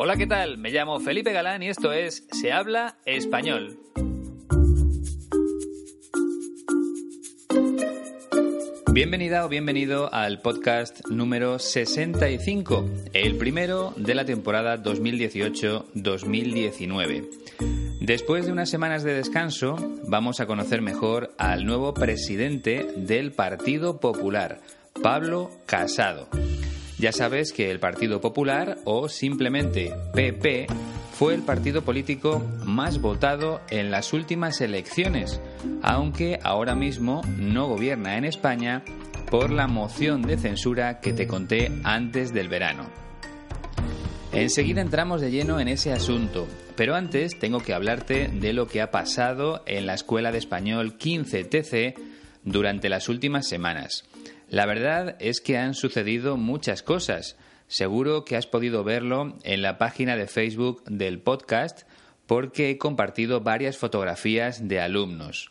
Hola, 0.00 0.16
¿qué 0.16 0.28
tal? 0.28 0.58
Me 0.58 0.70
llamo 0.70 1.00
Felipe 1.00 1.32
Galán 1.32 1.60
y 1.64 1.70
esto 1.70 1.92
es 1.92 2.24
Se 2.30 2.52
habla 2.52 2.98
español. 3.04 3.80
Bienvenida 8.92 9.44
o 9.44 9.48
bienvenido 9.48 10.14
al 10.14 10.40
podcast 10.40 11.04
número 11.08 11.58
65, 11.58 12.88
el 13.12 13.38
primero 13.38 13.92
de 13.96 14.14
la 14.14 14.24
temporada 14.24 14.80
2018-2019. 14.80 17.28
Después 18.00 18.46
de 18.46 18.52
unas 18.52 18.70
semanas 18.70 19.02
de 19.02 19.14
descanso, 19.14 19.74
vamos 20.06 20.38
a 20.38 20.46
conocer 20.46 20.80
mejor 20.80 21.34
al 21.38 21.66
nuevo 21.66 21.92
presidente 21.92 22.86
del 22.94 23.32
Partido 23.32 23.98
Popular, 23.98 24.60
Pablo 25.02 25.50
Casado. 25.66 26.28
Ya 26.98 27.12
sabes 27.12 27.52
que 27.52 27.70
el 27.70 27.78
Partido 27.78 28.20
Popular, 28.20 28.78
o 28.84 29.08
simplemente 29.08 29.92
PP, 30.14 30.66
fue 31.12 31.34
el 31.34 31.42
partido 31.42 31.82
político 31.82 32.44
más 32.64 33.00
votado 33.00 33.60
en 33.70 33.90
las 33.90 34.12
últimas 34.12 34.60
elecciones, 34.60 35.40
aunque 35.82 36.40
ahora 36.42 36.74
mismo 36.74 37.22
no 37.36 37.68
gobierna 37.68 38.16
en 38.16 38.24
España 38.24 38.84
por 39.30 39.50
la 39.50 39.68
moción 39.68 40.22
de 40.22 40.38
censura 40.38 41.00
que 41.00 41.12
te 41.12 41.26
conté 41.26 41.70
antes 41.84 42.32
del 42.32 42.48
verano. 42.48 42.88
Enseguida 44.32 44.80
entramos 44.80 45.20
de 45.20 45.30
lleno 45.30 45.58
en 45.60 45.68
ese 45.68 45.92
asunto, 45.92 46.46
pero 46.76 46.94
antes 46.94 47.38
tengo 47.38 47.60
que 47.60 47.74
hablarte 47.74 48.28
de 48.28 48.52
lo 48.52 48.66
que 48.66 48.80
ha 48.82 48.90
pasado 48.90 49.62
en 49.66 49.86
la 49.86 49.94
Escuela 49.94 50.32
de 50.32 50.38
Español 50.38 50.98
15TC 50.98 51.94
durante 52.44 52.88
las 52.88 53.08
últimas 53.08 53.48
semanas. 53.48 54.04
La 54.48 54.64
verdad 54.64 55.16
es 55.20 55.40
que 55.40 55.58
han 55.58 55.74
sucedido 55.74 56.38
muchas 56.38 56.82
cosas. 56.82 57.36
Seguro 57.66 58.24
que 58.24 58.36
has 58.36 58.46
podido 58.46 58.82
verlo 58.82 59.36
en 59.42 59.60
la 59.60 59.76
página 59.76 60.16
de 60.16 60.26
Facebook 60.26 60.82
del 60.84 61.20
podcast 61.20 61.82
porque 62.26 62.70
he 62.70 62.78
compartido 62.78 63.42
varias 63.42 63.76
fotografías 63.76 64.66
de 64.66 64.80
alumnos. 64.80 65.50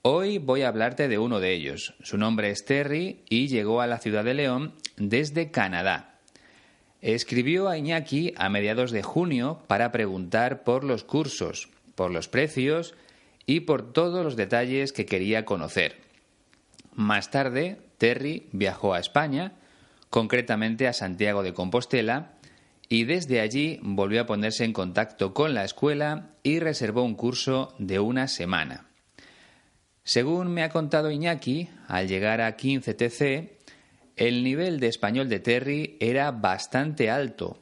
Hoy 0.00 0.38
voy 0.38 0.62
a 0.62 0.68
hablarte 0.68 1.08
de 1.08 1.18
uno 1.18 1.38
de 1.40 1.52
ellos. 1.52 1.94
Su 2.02 2.16
nombre 2.16 2.50
es 2.50 2.64
Terry 2.64 3.22
y 3.28 3.48
llegó 3.48 3.82
a 3.82 3.86
la 3.86 3.98
ciudad 3.98 4.24
de 4.24 4.34
León 4.34 4.74
desde 4.96 5.50
Canadá. 5.50 6.20
Escribió 7.02 7.68
a 7.68 7.76
Iñaki 7.76 8.32
a 8.36 8.48
mediados 8.48 8.90
de 8.90 9.02
junio 9.02 9.62
para 9.66 9.92
preguntar 9.92 10.62
por 10.62 10.84
los 10.84 11.04
cursos, 11.04 11.68
por 11.94 12.10
los 12.10 12.28
precios 12.28 12.94
y 13.44 13.60
por 13.60 13.92
todos 13.92 14.24
los 14.24 14.36
detalles 14.36 14.92
que 14.94 15.04
quería 15.04 15.44
conocer. 15.44 15.96
Más 16.94 17.30
tarde, 17.30 17.78
Terry 17.98 18.48
viajó 18.52 18.94
a 18.94 19.00
España, 19.00 19.52
concretamente 20.10 20.86
a 20.86 20.92
Santiago 20.92 21.42
de 21.42 21.54
Compostela, 21.54 22.32
y 22.88 23.04
desde 23.04 23.40
allí 23.40 23.78
volvió 23.82 24.22
a 24.22 24.26
ponerse 24.26 24.64
en 24.64 24.72
contacto 24.72 25.34
con 25.34 25.54
la 25.54 25.64
escuela 25.64 26.30
y 26.42 26.60
reservó 26.60 27.02
un 27.02 27.14
curso 27.14 27.74
de 27.78 27.98
una 27.98 28.28
semana. 28.28 28.86
Según 30.04 30.52
me 30.52 30.62
ha 30.62 30.68
contado 30.68 31.10
Iñaki, 31.10 31.70
al 31.88 32.08
llegar 32.08 32.40
a 32.42 32.56
15TC, 32.56 33.52
el 34.16 34.44
nivel 34.44 34.78
de 34.78 34.88
español 34.88 35.28
de 35.28 35.40
Terry 35.40 35.96
era 35.98 36.30
bastante 36.30 37.10
alto, 37.10 37.58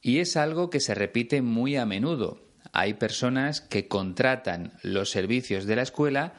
y 0.00 0.20
es 0.20 0.36
algo 0.36 0.70
que 0.70 0.80
se 0.80 0.94
repite 0.94 1.42
muy 1.42 1.76
a 1.76 1.84
menudo. 1.84 2.40
Hay 2.72 2.94
personas 2.94 3.60
que 3.60 3.88
contratan 3.88 4.72
los 4.82 5.10
servicios 5.10 5.66
de 5.66 5.76
la 5.76 5.82
escuela 5.82 6.34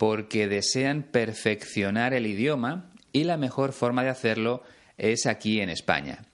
porque 0.00 0.48
desean 0.48 1.02
perfeccionar 1.02 2.14
el 2.14 2.26
idioma 2.26 2.90
y 3.12 3.24
la 3.24 3.36
mejor 3.36 3.74
forma 3.74 4.02
de 4.02 4.08
hacerlo 4.08 4.62
es 4.96 5.26
aquí 5.26 5.60
en 5.60 5.68
España. 5.68 6.24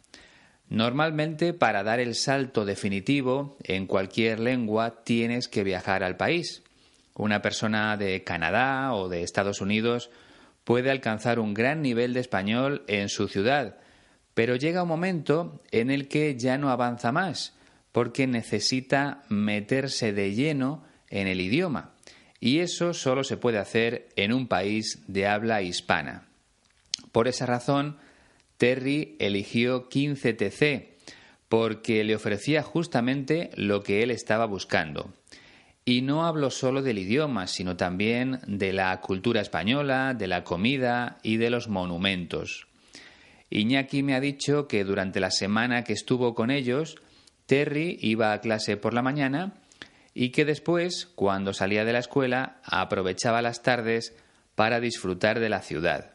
Normalmente 0.69 1.53
para 1.53 1.83
dar 1.83 1.99
el 1.99 2.15
salto 2.15 2.65
definitivo 2.65 3.57
en 3.65 3.89
cualquier 3.89 4.39
lengua 4.39 5.03
tienes 5.03 5.49
que 5.49 5.65
viajar 5.65 6.05
al 6.05 6.17
país. 6.17 6.63
Una 7.17 7.43
persona 7.43 7.97
de 7.97 8.23
Canadá 8.23 8.95
o 8.95 9.09
de 9.09 9.25
Estados 9.25 9.61
Unidos 9.61 10.11
puede 10.63 10.93
alcanzar 10.93 11.41
un 11.41 11.53
gran 11.53 11.83
nivel 11.83 12.15
de 12.15 12.21
español 12.21 12.85
en 12.87 13.09
su 13.09 13.27
ciudad, 13.27 13.79
pero 14.35 14.55
llega 14.55 14.85
un 14.85 14.89
momento 14.89 15.61
en 15.73 15.91
el 15.91 16.07
que 16.07 16.39
ya 16.39 16.57
no 16.57 16.71
avanza 16.71 17.11
más, 17.11 17.57
porque 17.91 18.29
necesita 18.29 19.25
meterse 19.29 20.13
de 20.13 20.37
lleno 20.37 20.85
en 21.11 21.27
el 21.27 21.41
idioma 21.41 21.96
y 22.41 22.59
eso 22.59 22.93
solo 22.93 23.25
se 23.25 23.37
puede 23.37 23.59
hacer 23.59 24.09
en 24.17 24.33
un 24.33 24.47
país 24.47 25.03
de 25.07 25.27
habla 25.27 25.63
hispana. 25.63 26.27
Por 27.13 27.29
esa 27.29 27.47
razón, 27.47 27.97
Terry 28.59 29.17
eligió 29.19 29.89
15TC, 29.89 30.89
porque 31.49 32.05
le 32.05 32.15
ofrecía 32.15 32.63
justamente 32.63 33.51
lo 33.57 33.83
que 33.83 34.03
él 34.03 34.11
estaba 34.11 34.47
buscando. 34.47 35.13
Y 35.85 36.03
no 36.03 36.27
hablo 36.27 36.51
solo 36.51 36.83
del 36.83 36.99
idioma, 36.99 37.47
sino 37.47 37.77
también 37.77 38.41
de 38.47 38.73
la 38.73 39.01
cultura 39.01 39.41
española, 39.41 40.15
de 40.15 40.27
la 40.27 40.43
comida 40.43 41.19
y 41.23 41.37
de 41.37 41.51
los 41.51 41.69
monumentos. 41.69 42.67
Iñaki 43.51 44.03
me 44.03 44.15
ha 44.15 44.21
dicho 44.21 44.67
que 44.67 44.83
durante 44.83 45.21
la 45.21 45.31
semana 45.31 45.85
que 45.85 45.93
estuvo 45.93 46.35
con 46.35 46.51
ellos, 46.51 46.97
Terry 47.47 47.99
iba 48.01 48.33
a 48.33 48.41
clase 48.41 48.77
por 48.77 48.93
la 48.93 49.03
mañana 49.03 49.55
y 50.19 50.31
que 50.31 50.47
después, 50.47 51.05
cuando 51.15 51.53
salía 51.53 51.85
de 51.85 51.93
la 51.93 51.99
escuela, 51.99 52.57
aprovechaba 52.65 53.43
las 53.43 53.63
tardes 53.63 54.17
para 54.55 54.81
disfrutar 54.81 55.41
de 55.41 55.51
la 55.51 55.61
ciudad. 55.61 56.13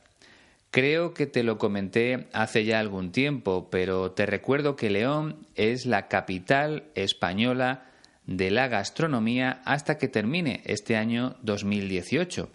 Creo 0.72 1.13
que 1.13 1.28
te 1.28 1.44
lo 1.44 1.59
comenté 1.59 2.28
hace 2.34 2.66
ya 2.66 2.79
algún 2.79 3.12
tiempo, 3.12 3.69
pero 3.69 4.12
te 4.12 4.25
recuerdo 4.25 4.75
que 4.75 4.89
León 4.89 5.45
es 5.53 5.85
la 5.85 6.07
capital 6.07 6.85
española 6.95 7.91
de 8.25 8.50
la 8.50 8.67
gastronomía 8.69 9.62
hasta 9.66 10.00
que 10.00 10.07
termine 10.07 10.63
este 10.66 10.95
año 10.97 11.35
2018. 11.44 12.50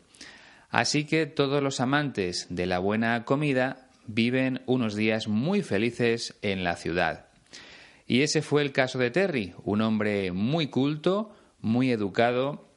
Así 0.71 1.05
que 1.05 1.27
todos 1.27 1.63
los 1.63 1.79
amantes 1.79 2.49
de 2.51 2.67
la 2.67 2.81
buena 2.81 3.25
comida 3.25 3.87
viven 4.09 4.63
unos 4.67 4.97
días 4.97 5.29
muy 5.29 5.63
felices 5.63 6.35
en 6.43 6.65
la 6.65 6.75
ciudad. 6.75 7.26
Y 8.07 8.23
ese 8.23 8.43
fue 8.43 8.63
el 8.63 8.73
caso 8.73 8.99
de 8.99 9.11
Terry, 9.11 9.55
un 9.65 9.81
hombre 9.81 10.33
muy 10.33 10.69
culto, 10.69 11.35
muy 11.61 11.91
educado, 11.91 12.69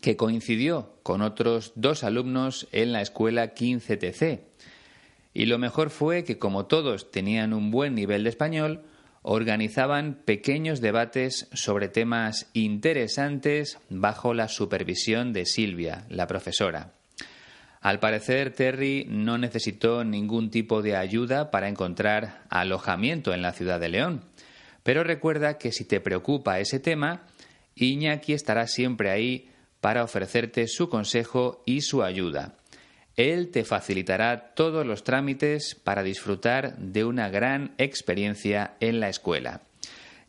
que 0.00 0.16
coincidió 0.16 0.96
con 1.02 1.22
otros 1.22 1.72
dos 1.76 2.04
alumnos 2.04 2.68
en 2.72 2.92
la 2.92 3.02
escuela 3.02 3.54
15TC. 3.54 4.40
Y 5.34 5.46
lo 5.46 5.58
mejor 5.58 5.90
fue 5.90 6.24
que 6.24 6.38
como 6.38 6.66
todos 6.66 7.10
tenían 7.10 7.52
un 7.52 7.70
buen 7.70 7.94
nivel 7.94 8.24
de 8.24 8.30
español, 8.30 8.82
organizaban 9.22 10.20
pequeños 10.24 10.80
debates 10.80 11.48
sobre 11.52 11.88
temas 11.88 12.50
interesantes 12.52 13.78
bajo 13.88 14.34
la 14.34 14.48
supervisión 14.48 15.32
de 15.32 15.46
Silvia, 15.46 16.04
la 16.08 16.26
profesora. 16.26 16.94
Al 17.80 17.98
parecer, 17.98 18.52
Terry 18.52 19.06
no 19.08 19.38
necesitó 19.38 20.04
ningún 20.04 20.50
tipo 20.50 20.82
de 20.82 20.96
ayuda 20.96 21.50
para 21.50 21.68
encontrar 21.68 22.42
alojamiento 22.48 23.32
en 23.34 23.42
la 23.42 23.52
ciudad 23.52 23.80
de 23.80 23.88
León. 23.88 24.24
Pero 24.82 25.04
recuerda 25.04 25.58
que 25.58 25.72
si 25.72 25.84
te 25.84 26.00
preocupa 26.00 26.60
ese 26.60 26.80
tema, 26.80 27.26
Iñaki 27.74 28.32
estará 28.32 28.66
siempre 28.66 29.10
ahí 29.10 29.50
para 29.80 30.04
ofrecerte 30.04 30.68
su 30.68 30.88
consejo 30.88 31.62
y 31.66 31.82
su 31.82 32.02
ayuda. 32.02 32.56
Él 33.16 33.50
te 33.50 33.64
facilitará 33.64 34.54
todos 34.54 34.86
los 34.86 35.04
trámites 35.04 35.74
para 35.74 36.02
disfrutar 36.02 36.76
de 36.78 37.04
una 37.04 37.28
gran 37.28 37.74
experiencia 37.78 38.74
en 38.80 39.00
la 39.00 39.08
escuela. 39.08 39.62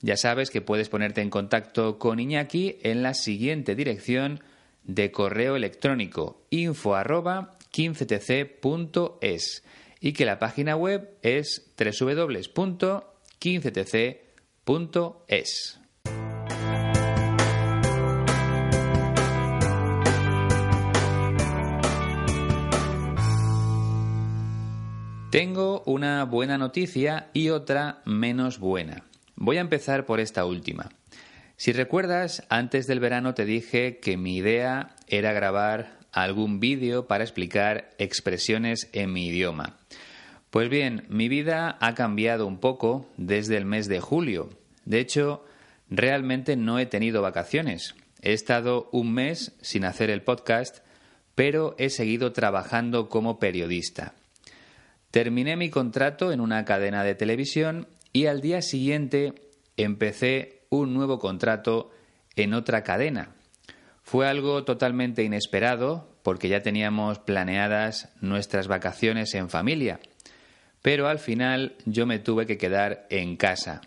Ya 0.01 0.17
sabes 0.17 0.49
que 0.49 0.61
puedes 0.61 0.89
ponerte 0.89 1.21
en 1.21 1.29
contacto 1.29 1.97
con 1.97 2.19
Iñaki 2.19 2.79
en 2.83 3.03
la 3.03 3.13
siguiente 3.13 3.73
dirección 3.73 4.41
de 4.83 5.11
correo 5.11 5.55
electrónico 5.55 6.41
info 6.49 6.93
15tc.es 7.73 9.63
y 10.01 10.11
que 10.11 10.25
la 10.25 10.39
página 10.39 10.75
web 10.75 11.09
es 11.21 11.71
www.15tc.es. 11.77 14.22
Tengo 25.31 25.83
una 25.85 26.23
buena 26.25 26.57
noticia 26.57 27.29
y 27.33 27.49
otra 27.49 28.03
menos 28.05 28.59
buena. 28.59 29.03
Voy 29.35 29.57
a 29.57 29.61
empezar 29.61 30.05
por 30.05 30.21
esta 30.21 30.45
última. 30.45 30.89
Si 31.57 31.73
recuerdas, 31.73 32.45
antes 32.49 32.87
del 32.87 32.99
verano 32.99 33.33
te 33.33 33.43
dije 33.43 33.97
que 33.97 34.15
mi 34.15 34.37
idea 34.37 34.95
era 35.07 35.33
grabar 35.33 35.99
algún 36.13 36.59
vídeo 36.59 37.07
para 37.07 37.23
explicar 37.23 37.89
expresiones 37.97 38.89
en 38.93 39.11
mi 39.11 39.27
idioma. 39.27 39.77
Pues 40.53 40.69
bien, 40.69 41.07
mi 41.09 41.29
vida 41.29 41.77
ha 41.79 41.95
cambiado 41.95 42.45
un 42.45 42.59
poco 42.59 43.09
desde 43.17 43.57
el 43.57 43.65
mes 43.65 43.87
de 43.87 43.99
julio. 43.99 44.51
De 44.85 44.99
hecho, 44.99 45.43
realmente 45.89 46.55
no 46.55 46.77
he 46.77 46.85
tenido 46.85 47.23
vacaciones. 47.23 47.95
He 48.21 48.33
estado 48.33 48.87
un 48.91 49.11
mes 49.15 49.53
sin 49.61 49.83
hacer 49.83 50.11
el 50.11 50.21
podcast, 50.21 50.85
pero 51.33 51.73
he 51.79 51.89
seguido 51.89 52.33
trabajando 52.33 53.09
como 53.09 53.39
periodista. 53.39 54.13
Terminé 55.09 55.55
mi 55.55 55.71
contrato 55.71 56.31
en 56.31 56.39
una 56.39 56.65
cadena 56.65 57.03
de 57.03 57.15
televisión 57.15 57.87
y 58.11 58.27
al 58.27 58.39
día 58.39 58.61
siguiente 58.61 59.33
empecé 59.75 60.61
un 60.69 60.93
nuevo 60.93 61.17
contrato 61.17 61.89
en 62.35 62.53
otra 62.53 62.83
cadena. 62.83 63.29
Fue 64.03 64.27
algo 64.27 64.63
totalmente 64.65 65.23
inesperado 65.23 66.13
porque 66.21 66.47
ya 66.47 66.61
teníamos 66.61 67.17
planeadas 67.17 68.09
nuestras 68.21 68.67
vacaciones 68.67 69.33
en 69.33 69.49
familia, 69.49 69.99
pero 70.83 71.07
al 71.07 71.17
final 71.17 71.77
yo 71.85 72.05
me 72.05 72.19
tuve 72.19 72.45
que 72.45 72.59
quedar 72.59 73.07
en 73.09 73.37
casa. 73.37 73.81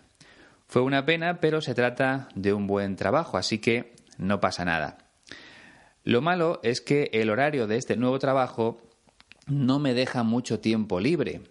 Fue 0.67 0.81
una 0.81 1.05
pena, 1.05 1.39
pero 1.39 1.61
se 1.61 1.75
trata 1.75 2.27
de 2.35 2.51
un 2.51 2.67
buen 2.67 2.97
trabajo, 2.97 3.37
así 3.37 3.59
que 3.59 3.93
no 4.17 4.41
pasa 4.41 4.65
nada. 4.65 4.97
Lo 6.03 6.21
malo 6.21 6.59
es 6.63 6.81
que 6.81 7.09
el 7.13 7.29
horario 7.29 7.67
de 7.67 7.77
este 7.77 7.95
nuevo 7.95 8.17
trabajo 8.17 8.81
no 9.45 9.79
me 9.79 9.93
deja 9.93 10.23
mucho 10.23 10.59
tiempo 10.59 10.99
libre, 10.99 11.41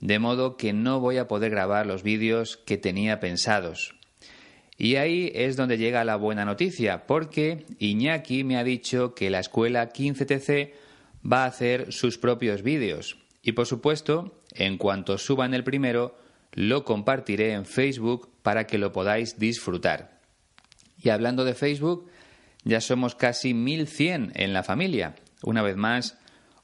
de 0.00 0.18
modo 0.20 0.56
que 0.56 0.72
no 0.72 1.00
voy 1.00 1.18
a 1.18 1.26
poder 1.26 1.50
grabar 1.50 1.84
los 1.84 2.04
vídeos 2.04 2.56
que 2.56 2.78
tenía 2.78 3.18
pensados. 3.18 3.96
Y 4.76 4.94
ahí 4.94 5.32
es 5.34 5.56
donde 5.56 5.76
llega 5.76 6.04
la 6.04 6.14
buena 6.14 6.44
noticia, 6.44 7.04
porque 7.06 7.66
Iñaki 7.80 8.44
me 8.44 8.56
ha 8.56 8.62
dicho 8.62 9.12
que 9.12 9.28
la 9.28 9.40
escuela 9.40 9.92
15TC 9.92 10.72
va 11.30 11.42
a 11.42 11.48
hacer 11.48 11.92
sus 11.92 12.16
propios 12.16 12.62
vídeos. 12.62 13.18
Y 13.42 13.52
por 13.52 13.66
supuesto, 13.66 14.37
en 14.54 14.78
cuanto 14.78 15.18
suban 15.18 15.54
el 15.54 15.64
primero, 15.64 16.16
lo 16.52 16.84
compartiré 16.84 17.52
en 17.52 17.64
Facebook 17.64 18.30
para 18.42 18.66
que 18.66 18.78
lo 18.78 18.92
podáis 18.92 19.38
disfrutar. 19.38 20.18
Y 21.02 21.10
hablando 21.10 21.44
de 21.44 21.54
Facebook, 21.54 22.10
ya 22.64 22.80
somos 22.80 23.14
casi 23.14 23.54
1100 23.54 24.32
en 24.34 24.52
la 24.52 24.62
familia. 24.62 25.14
Una 25.42 25.62
vez 25.62 25.76
más, 25.76 26.18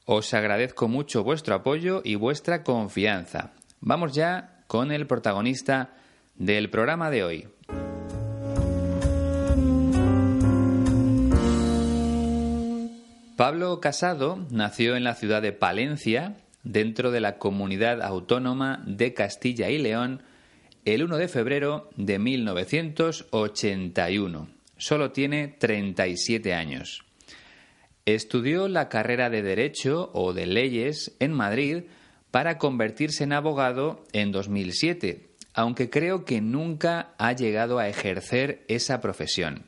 os 0.05 0.33
agradezco 0.33 0.87
mucho 0.87 1.23
vuestro 1.23 1.55
apoyo 1.55 2.01
y 2.03 2.15
vuestra 2.15 2.63
confianza. 2.63 3.53
Vamos 3.79 4.13
ya 4.13 4.63
con 4.67 4.91
el 4.91 5.07
protagonista 5.07 5.93
del 6.35 6.69
programa 6.69 7.09
de 7.09 7.23
hoy. 7.23 7.47
Pablo 13.35 13.81
Casado 13.81 14.45
nació 14.49 14.95
en 14.95 15.03
la 15.03 15.13
ciudad 15.13 15.41
de 15.41 15.51
Palencia, 15.51 16.37
dentro 16.65 17.11
de 17.11 17.21
la 17.21 17.37
comunidad 17.37 18.01
autónoma 18.01 18.83
de 18.85 19.13
Castilla 19.13 19.69
y 19.69 19.77
León, 19.77 20.21
el 20.83 21.01
1 21.03 21.15
de 21.17 21.29
febrero 21.29 21.89
de 21.95 22.19
1981. 22.19 24.49
Solo 24.77 25.11
tiene 25.11 25.47
37 25.47 26.53
años. 26.53 27.05
Estudió 28.05 28.67
la 28.67 28.89
carrera 28.89 29.29
de 29.29 29.41
Derecho 29.41 30.11
o 30.13 30.33
de 30.33 30.45
Leyes 30.45 31.15
en 31.19 31.31
Madrid 31.31 31.83
para 32.29 32.57
convertirse 32.57 33.23
en 33.23 33.31
abogado 33.31 34.03
en 34.11 34.33
2007, 34.33 35.29
aunque 35.53 35.89
creo 35.89 36.25
que 36.25 36.41
nunca 36.41 37.13
ha 37.17 37.31
llegado 37.31 37.79
a 37.79 37.87
ejercer 37.87 38.65
esa 38.67 38.99
profesión. 38.99 39.63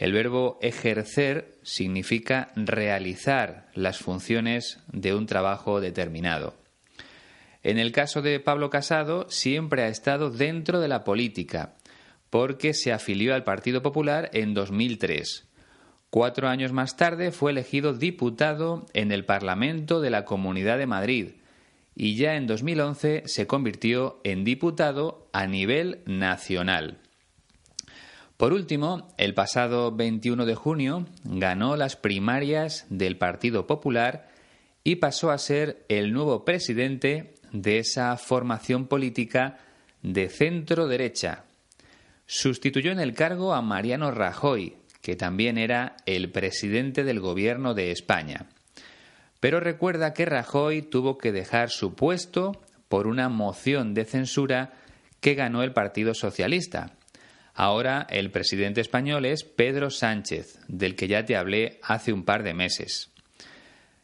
El 0.00 0.12
verbo 0.12 0.58
ejercer 0.60 1.54
significa 1.62 2.50
realizar 2.56 3.68
las 3.74 3.98
funciones 3.98 4.80
de 4.90 5.14
un 5.14 5.26
trabajo 5.26 5.80
determinado. 5.80 6.54
En 7.62 7.78
el 7.78 7.92
caso 7.92 8.22
de 8.22 8.40
Pablo 8.40 8.70
Casado, 8.70 9.30
siempre 9.30 9.82
ha 9.82 9.88
estado 9.88 10.30
dentro 10.30 10.80
de 10.80 10.88
la 10.88 11.04
política, 11.04 11.74
porque 12.30 12.74
se 12.74 12.92
afilió 12.92 13.34
al 13.34 13.44
Partido 13.44 13.82
Popular 13.82 14.30
en 14.32 14.54
2003 14.54 15.46
Cuatro 16.10 16.48
años 16.48 16.72
más 16.72 16.96
tarde 16.96 17.30
fue 17.30 17.52
elegido 17.52 17.94
diputado 17.94 18.84
en 18.94 19.12
el 19.12 19.24
Parlamento 19.24 20.00
de 20.00 20.10
la 20.10 20.24
Comunidad 20.24 20.76
de 20.76 20.86
Madrid 20.86 21.28
y 21.94 22.16
ya 22.16 22.34
en 22.34 22.48
2011 22.48 23.22
se 23.26 23.46
convirtió 23.46 24.20
en 24.24 24.42
diputado 24.42 25.28
a 25.32 25.46
nivel 25.46 26.00
nacional. 26.06 26.98
Por 28.40 28.54
último, 28.54 29.06
el 29.18 29.34
pasado 29.34 29.94
21 29.94 30.46
de 30.46 30.54
junio 30.54 31.06
ganó 31.24 31.76
las 31.76 31.96
primarias 31.96 32.86
del 32.88 33.18
Partido 33.18 33.66
Popular 33.66 34.30
y 34.82 34.96
pasó 34.96 35.30
a 35.30 35.36
ser 35.36 35.84
el 35.90 36.14
nuevo 36.14 36.42
presidente 36.46 37.34
de 37.52 37.80
esa 37.80 38.16
formación 38.16 38.86
política 38.86 39.58
de 40.00 40.30
centro 40.30 40.88
derecha. 40.88 41.44
Sustituyó 42.24 42.92
en 42.92 43.00
el 43.00 43.12
cargo 43.12 43.52
a 43.52 43.60
Mariano 43.60 44.10
Rajoy, 44.10 44.78
que 45.02 45.16
también 45.16 45.58
era 45.58 45.98
el 46.06 46.32
presidente 46.32 47.04
del 47.04 47.20
gobierno 47.20 47.74
de 47.74 47.90
España. 47.90 48.46
Pero 49.38 49.60
recuerda 49.60 50.14
que 50.14 50.24
Rajoy 50.24 50.80
tuvo 50.80 51.18
que 51.18 51.30
dejar 51.30 51.68
su 51.68 51.94
puesto 51.94 52.52
por 52.88 53.06
una 53.06 53.28
moción 53.28 53.92
de 53.92 54.06
censura 54.06 54.72
que 55.20 55.34
ganó 55.34 55.62
el 55.62 55.74
Partido 55.74 56.14
Socialista. 56.14 56.96
Ahora 57.62 58.06
el 58.08 58.30
presidente 58.30 58.80
español 58.80 59.26
es 59.26 59.44
Pedro 59.44 59.90
Sánchez, 59.90 60.60
del 60.66 60.96
que 60.96 61.08
ya 61.08 61.26
te 61.26 61.36
hablé 61.36 61.78
hace 61.82 62.10
un 62.10 62.24
par 62.24 62.42
de 62.42 62.54
meses. 62.54 63.10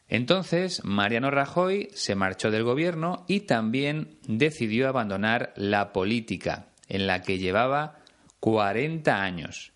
Entonces, 0.07 0.85
Mariano 0.85 1.31
Rajoy 1.31 1.89
se 1.95 2.13
marchó 2.13 2.51
del 2.51 2.61
gobierno 2.61 3.25
y 3.27 3.39
también 3.39 4.19
decidió 4.27 4.87
abandonar 4.87 5.53
la 5.55 5.91
política, 5.91 6.67
en 6.87 7.07
la 7.07 7.23
que 7.23 7.39
llevaba 7.39 7.95
40 8.41 9.23
años. 9.23 9.71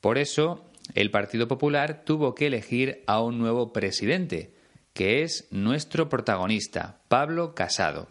Por 0.00 0.18
eso, 0.18 0.68
el 0.96 1.12
Partido 1.12 1.46
Popular 1.46 2.02
tuvo 2.04 2.34
que 2.34 2.48
elegir 2.48 3.04
a 3.06 3.22
un 3.22 3.38
nuevo 3.38 3.72
presidente, 3.72 4.56
que 4.92 5.22
es 5.22 5.46
nuestro 5.52 6.08
protagonista, 6.08 6.98
Pablo 7.06 7.54
Casado. 7.54 8.08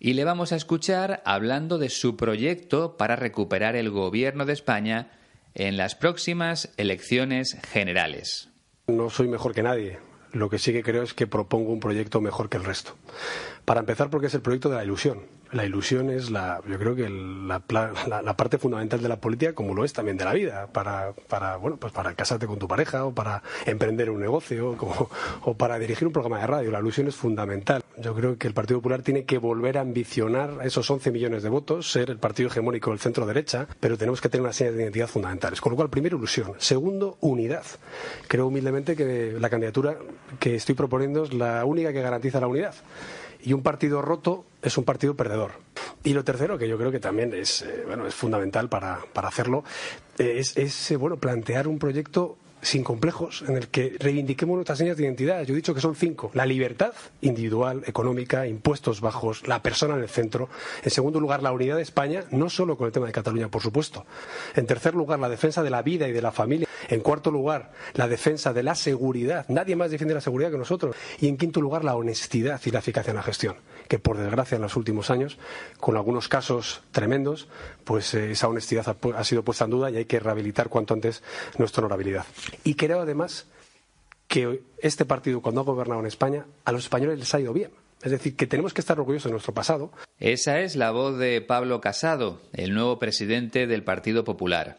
Y 0.00 0.14
le 0.14 0.24
vamos 0.24 0.52
a 0.52 0.56
escuchar 0.56 1.22
hablando 1.24 1.78
de 1.78 1.90
su 1.90 2.16
proyecto 2.16 2.96
para 2.96 3.16
recuperar 3.16 3.74
el 3.76 3.90
gobierno 3.90 4.46
de 4.46 4.52
España 4.52 5.10
en 5.54 5.76
las 5.76 5.94
próximas 5.94 6.72
elecciones 6.76 7.58
generales. 7.72 8.48
No 8.86 9.10
soy 9.10 9.28
mejor 9.28 9.54
que 9.54 9.62
nadie. 9.62 9.98
Lo 10.32 10.50
que 10.50 10.58
sí 10.58 10.72
que 10.72 10.82
creo 10.82 11.02
es 11.02 11.14
que 11.14 11.26
propongo 11.26 11.72
un 11.72 11.80
proyecto 11.80 12.20
mejor 12.20 12.48
que 12.48 12.58
el 12.58 12.64
resto. 12.64 12.96
Para 13.64 13.80
empezar, 13.80 14.10
porque 14.10 14.28
es 14.28 14.34
el 14.34 14.42
proyecto 14.42 14.68
de 14.68 14.76
la 14.76 14.84
ilusión 14.84 15.37
la 15.52 15.64
ilusión 15.64 16.10
es 16.10 16.30
la, 16.30 16.60
yo 16.68 16.78
creo 16.78 16.94
que 16.94 17.08
la, 17.08 17.62
la, 18.22 18.36
parte 18.36 18.58
fundamental 18.58 19.02
de 19.02 19.08
la 19.08 19.16
política, 19.16 19.54
como 19.54 19.74
lo 19.74 19.84
es 19.84 19.92
también 19.92 20.16
de 20.16 20.24
la 20.24 20.34
vida, 20.34 20.66
para, 20.66 21.12
para, 21.28 21.56
bueno, 21.56 21.76
pues 21.76 21.92
para 21.92 22.14
casarte 22.14 22.46
con 22.46 22.58
tu 22.58 22.68
pareja 22.68 23.04
o 23.04 23.12
para 23.12 23.42
emprender 23.66 24.10
un 24.10 24.20
negocio 24.20 24.76
o 25.42 25.54
para 25.54 25.78
dirigir 25.78 26.06
un 26.06 26.12
programa 26.12 26.40
de 26.40 26.46
radio. 26.46 26.70
La 26.70 26.80
ilusión 26.80 27.08
es 27.08 27.16
fundamental. 27.16 27.82
Yo 27.96 28.14
creo 28.14 28.36
que 28.38 28.46
el 28.46 28.54
Partido 28.54 28.78
Popular 28.78 29.02
tiene 29.02 29.24
que 29.24 29.38
volver 29.38 29.78
a 29.78 29.80
ambicionar 29.80 30.58
esos 30.62 30.88
11 30.90 31.10
millones 31.10 31.42
de 31.42 31.48
votos, 31.48 31.90
ser 31.90 32.10
el 32.10 32.18
partido 32.18 32.48
hegemónico 32.48 32.90
del 32.90 33.00
centro 33.00 33.26
derecha, 33.26 33.66
pero 33.80 33.96
tenemos 33.96 34.20
que 34.20 34.28
tener 34.28 34.42
una 34.42 34.52
serie 34.52 34.72
de 34.72 34.82
identidad 34.82 35.08
fundamentales. 35.08 35.60
Con 35.60 35.72
lo 35.72 35.76
cual, 35.76 35.90
primero, 35.90 36.16
ilusión. 36.16 36.52
Segundo, 36.58 37.16
unidad. 37.20 37.64
Creo 38.28 38.46
humildemente 38.46 38.94
que 38.94 39.36
la 39.38 39.50
candidatura 39.50 39.96
que 40.38 40.54
estoy 40.54 40.74
proponiendo 40.74 41.24
es 41.24 41.34
la 41.34 41.64
única 41.64 41.92
que 41.92 42.02
garantiza 42.02 42.40
la 42.40 42.46
unidad. 42.46 42.74
Y 43.42 43.52
un 43.52 43.62
partido 43.62 44.02
roto 44.02 44.44
es 44.62 44.76
un 44.78 44.84
partido 44.84 45.14
perdedor. 45.14 45.52
Y 46.04 46.12
lo 46.14 46.24
tercero, 46.24 46.58
que 46.58 46.68
yo 46.68 46.78
creo 46.78 46.90
que 46.90 47.00
también 47.00 47.34
es, 47.34 47.62
eh, 47.62 47.84
bueno, 47.86 48.06
es 48.06 48.14
fundamental 48.14 48.68
para, 48.68 49.00
para 49.12 49.28
hacerlo, 49.28 49.64
eh, 50.18 50.36
es, 50.38 50.56
es 50.56 50.90
eh, 50.90 50.96
bueno, 50.96 51.16
plantear 51.16 51.68
un 51.68 51.78
proyecto 51.78 52.36
sin 52.60 52.82
complejos, 52.82 53.44
en 53.46 53.56
el 53.56 53.68
que 53.68 53.96
reivindiquemos 53.98 54.56
nuestras 54.56 54.78
señas 54.78 54.96
de 54.96 55.04
identidad. 55.04 55.42
Yo 55.44 55.54
he 55.54 55.56
dicho 55.56 55.74
que 55.74 55.80
son 55.80 55.94
cinco. 55.94 56.30
La 56.34 56.46
libertad 56.46 56.92
individual, 57.20 57.82
económica, 57.86 58.46
impuestos 58.46 59.00
bajos, 59.00 59.46
la 59.46 59.62
persona 59.62 59.94
en 59.94 60.02
el 60.02 60.08
centro. 60.08 60.48
En 60.82 60.90
segundo 60.90 61.20
lugar, 61.20 61.42
la 61.42 61.52
unidad 61.52 61.76
de 61.76 61.82
España, 61.82 62.24
no 62.30 62.50
solo 62.50 62.76
con 62.76 62.86
el 62.86 62.92
tema 62.92 63.06
de 63.06 63.12
Cataluña, 63.12 63.48
por 63.48 63.62
supuesto. 63.62 64.04
En 64.56 64.66
tercer 64.66 64.94
lugar, 64.94 65.18
la 65.18 65.28
defensa 65.28 65.62
de 65.62 65.70
la 65.70 65.82
vida 65.82 66.08
y 66.08 66.12
de 66.12 66.22
la 66.22 66.32
familia. 66.32 66.67
En 66.88 67.00
cuarto 67.00 67.30
lugar, 67.30 67.72
la 67.94 68.08
defensa 68.08 68.52
de 68.52 68.62
la 68.62 68.74
seguridad. 68.74 69.44
Nadie 69.48 69.76
más 69.76 69.90
defiende 69.90 70.14
la 70.14 70.20
seguridad 70.20 70.50
que 70.50 70.58
nosotros. 70.58 70.96
Y 71.20 71.28
en 71.28 71.36
quinto 71.36 71.60
lugar, 71.60 71.84
la 71.84 71.94
honestidad 71.94 72.60
y 72.64 72.70
la 72.70 72.78
eficacia 72.78 73.10
en 73.10 73.16
la 73.16 73.22
gestión. 73.22 73.56
Que 73.88 73.98
por 73.98 74.16
desgracia 74.16 74.56
en 74.56 74.62
los 74.62 74.74
últimos 74.76 75.10
años, 75.10 75.38
con 75.78 75.96
algunos 75.96 76.28
casos 76.28 76.82
tremendos, 76.90 77.48
pues 77.84 78.14
eh, 78.14 78.30
esa 78.30 78.48
honestidad 78.48 78.96
ha 79.14 79.24
sido 79.24 79.44
puesta 79.44 79.64
en 79.64 79.70
duda 79.70 79.90
y 79.90 79.96
hay 79.96 80.04
que 80.06 80.18
rehabilitar 80.18 80.68
cuanto 80.68 80.94
antes 80.94 81.22
nuestra 81.58 81.82
honorabilidad. 81.82 82.24
Y 82.64 82.74
creo 82.74 83.00
además 83.00 83.46
que 84.26 84.62
este 84.78 85.04
partido, 85.04 85.40
cuando 85.40 85.60
ha 85.60 85.64
gobernado 85.64 86.00
en 86.00 86.06
España, 86.06 86.46
a 86.64 86.72
los 86.72 86.84
españoles 86.84 87.18
les 87.18 87.34
ha 87.34 87.40
ido 87.40 87.52
bien. 87.52 87.70
Es 88.02 88.12
decir, 88.12 88.36
que 88.36 88.46
tenemos 88.46 88.72
que 88.72 88.80
estar 88.80 88.98
orgullosos 88.98 89.24
de 89.24 89.32
nuestro 89.32 89.54
pasado. 89.54 89.90
Esa 90.20 90.60
es 90.60 90.76
la 90.76 90.92
voz 90.92 91.18
de 91.18 91.40
Pablo 91.40 91.80
Casado, 91.80 92.40
el 92.52 92.72
nuevo 92.72 92.98
presidente 92.98 93.66
del 93.66 93.82
Partido 93.82 94.22
Popular. 94.22 94.78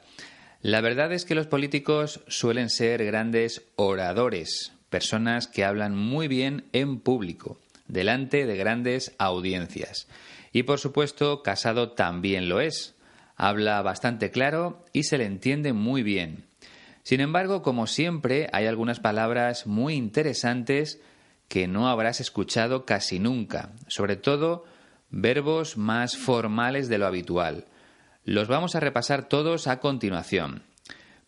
La 0.61 0.81
verdad 0.81 1.13
es 1.13 1.23
que 1.23 1.35
los 1.35 1.47
políticos 1.47 2.19
suelen 2.27 2.69
ser 2.69 3.05
grandes 3.05 3.63
oradores, 3.77 4.73
personas 4.89 5.47
que 5.47 5.63
hablan 5.63 5.95
muy 5.95 6.27
bien 6.27 6.65
en 6.73 6.99
público, 6.99 7.57
delante 7.87 8.45
de 8.45 8.57
grandes 8.57 9.15
audiencias. 9.19 10.09
Y 10.51 10.63
por 10.63 10.79
supuesto, 10.79 11.43
Casado 11.43 11.91
también 11.91 12.49
lo 12.49 12.59
es. 12.59 12.95
Habla 13.37 13.81
bastante 13.81 14.31
claro 14.31 14.83
y 14.91 15.03
se 15.03 15.17
le 15.17 15.25
entiende 15.25 15.71
muy 15.71 16.03
bien. 16.03 16.43
Sin 17.03 17.21
embargo, 17.21 17.61
como 17.61 17.87
siempre, 17.87 18.49
hay 18.51 18.65
algunas 18.65 18.99
palabras 18.99 19.65
muy 19.65 19.93
interesantes 19.93 20.99
que 21.47 21.69
no 21.69 21.87
habrás 21.87 22.19
escuchado 22.19 22.85
casi 22.85 23.19
nunca, 23.19 23.71
sobre 23.87 24.17
todo 24.17 24.65
verbos 25.09 25.77
más 25.77 26.17
formales 26.17 26.89
de 26.89 26.97
lo 26.97 27.07
habitual. 27.07 27.63
Los 28.29 28.47
vamos 28.47 28.75
a 28.75 28.79
repasar 28.79 29.27
todos 29.27 29.65
a 29.65 29.79
continuación. 29.79 30.61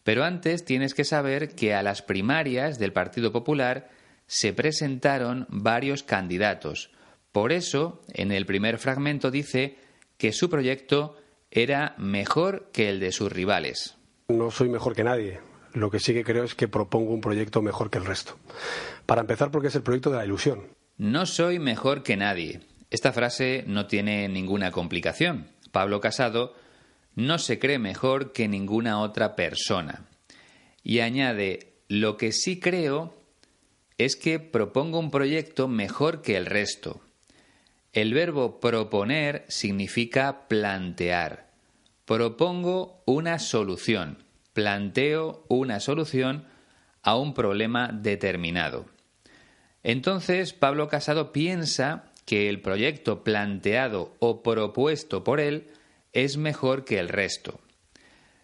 Pero 0.03 0.24
antes 0.24 0.65
tienes 0.65 0.93
que 0.93 1.03
saber 1.03 1.55
que 1.55 1.74
a 1.74 1.81
las 1.81 2.03
primarias 2.03 2.77
del 2.77 2.93
Partido 2.93 3.31
Popular 3.31 3.89
se 4.27 4.53
presentaron 4.53 5.48
varios 5.50 6.03
candidatos. 6.03 6.91
Por 7.31 7.53
eso, 7.53 8.03
en 8.10 8.31
el 8.31 8.46
primer 8.46 8.77
fragmento 8.77 9.31
dice 9.31 9.79
que 10.20 10.31
su 10.31 10.48
proyecto 10.51 11.17
era 11.50 11.96
mejor 11.98 12.70
que 12.72 12.89
el 12.89 13.00
de 13.00 13.12
sus 13.12 13.31
rivales. 13.31 13.98
No 14.27 14.51
soy 14.51 14.70
mejor 14.70 14.96
que 14.96 15.03
nadie. 15.03 15.39
Lo 15.74 15.89
que 15.89 16.00
sí 16.00 16.13
que 16.13 16.24
creo 16.24 16.43
es 16.43 16.53
que 16.53 16.67
propongo 16.67 17.15
un 17.15 17.22
proyecto 17.22 17.63
mejor 17.63 17.89
que 17.89 17.98
el 17.98 18.05
resto. 18.05 18.38
Para 19.08 19.22
empezar, 19.22 19.50
porque 19.50 19.70
es 19.70 19.75
el 19.75 19.81
proyecto 19.81 20.12
de 20.12 20.17
la 20.17 20.25
ilusión. 20.25 20.67
No 21.00 21.25
soy 21.25 21.58
mejor 21.58 22.03
que 22.03 22.15
nadie. 22.15 22.60
Esta 22.91 23.12
frase 23.12 23.63
no 23.65 23.88
tiene 23.88 24.27
ninguna 24.29 24.70
complicación. 24.70 25.48
Pablo 25.72 26.00
Casado 26.00 26.53
no 27.15 27.38
se 27.38 27.60
cree 27.60 27.80
mejor 27.80 28.32
que 28.32 28.48
ninguna 28.48 29.00
otra 29.00 29.36
persona. 29.36 30.06
Y 30.84 31.00
añade, 31.00 31.74
lo 31.88 32.18
que 32.18 32.32
sí 32.32 32.60
creo 32.60 33.13
es 33.98 34.15
que 34.15 34.39
propongo 34.39 35.00
un 35.00 35.12
proyecto 35.12 35.68
mejor 35.68 36.22
que 36.22 36.38
el 36.38 36.46
resto. 36.46 37.01
El 37.94 38.13
verbo 38.13 38.60
proponer 38.60 39.46
significa 39.48 40.48
plantear. 40.48 41.50
Propongo 42.06 43.03
una 43.06 43.39
solución, 43.39 44.24
planteo 44.53 45.46
una 45.50 45.80
solución 45.80 46.46
a 47.03 47.18
un 47.18 47.34
problema 47.34 47.89
determinado. 47.89 48.86
Entonces 49.84 50.53
Pablo 50.53 50.88
Casado 50.88 51.32
piensa 51.32 52.12
que 52.25 52.50
el 52.50 52.62
proyecto 52.62 53.24
planteado 53.24 54.15
o 54.20 54.44
propuesto 54.44 55.24
por 55.24 55.39
él 55.39 55.68
es 56.13 56.38
mejor 56.38 56.86
que 56.86 57.00
el 57.00 57.10
resto. 57.10 57.60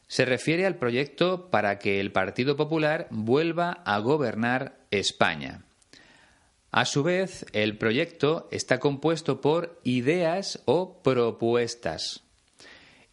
Se 0.07 0.25
refiere 0.25 0.65
al 0.65 0.75
proyecto 0.75 1.49
para 1.49 1.79
que 1.79 1.99
el 1.99 2.11
Partido 2.11 2.55
Popular 2.55 3.07
vuelva 3.09 3.71
a 3.85 3.99
gobernar 3.99 4.77
España. 4.89 5.65
A 6.71 6.85
su 6.85 7.03
vez, 7.03 7.45
el 7.53 7.77
proyecto 7.77 8.47
está 8.51 8.79
compuesto 8.79 9.41
por 9.41 9.79
ideas 9.83 10.61
o 10.65 11.01
propuestas. 11.01 12.23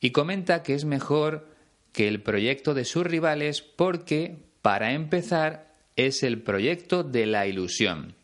Y 0.01 0.11
comenta 0.11 0.63
que 0.63 0.75
es 0.75 0.85
mejor 0.85 1.49
que 1.93 2.09
el 2.09 2.21
proyecto 2.23 2.75
de 2.75 2.85
sus 2.85 3.07
rivales 3.07 3.63
porque, 3.63 4.37
para 4.61 4.93
empezar, 4.93 5.73
es 5.97 6.23
el 6.23 6.43
proyecto 6.43 7.05
de 7.05 7.27
la 7.27 7.47
ilusión. 7.47 8.17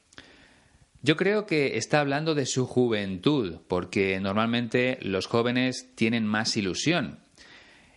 Yo 1.03 1.17
creo 1.17 1.47
que 1.47 1.79
está 1.79 2.01
hablando 2.01 2.35
de 2.35 2.45
su 2.45 2.67
juventud, 2.67 3.61
porque 3.69 4.21
normalmente 4.21 4.99
los 5.01 5.27
jóvenes 5.27 5.89
tienen 5.95 6.27
más 6.27 6.57
ilusión. 6.59 7.21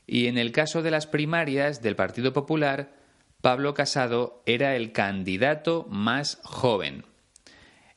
Y 0.08 0.28
en 0.28 0.38
el 0.38 0.54
caso 0.54 0.82
de 0.82 0.92
las 0.92 1.06
primarias 1.06 1.82
del 1.82 1.98
Partido 1.98 2.32
Popular, 2.32 2.96
Pablo 3.42 3.74
Casado 3.74 4.42
era 4.46 4.78
el 4.78 4.94
candidato 4.94 5.86
más 5.90 6.40
joven. 6.44 7.04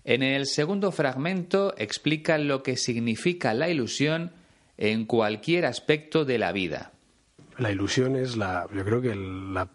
En 0.03 0.25
el 0.25 0.47
segundo 0.47 0.91
fragmento 0.91 1.75
explica 1.79 2.37
lo 2.39 2.65
que 2.65 2.77
significa 2.77 3.55
la 3.55 3.69
ilusión 3.69 4.33
en 4.77 5.05
cualquier 5.05 5.67
aspecto 5.67 6.25
de 6.25 6.39
la 6.39 6.51
vida 6.51 6.96
la 7.59 7.71
ilusión 7.71 8.17
es 8.17 8.37
la, 8.37 8.67
yo 8.75 8.85
creo 8.85 9.01
que 9.01 9.15
la, 9.15 9.69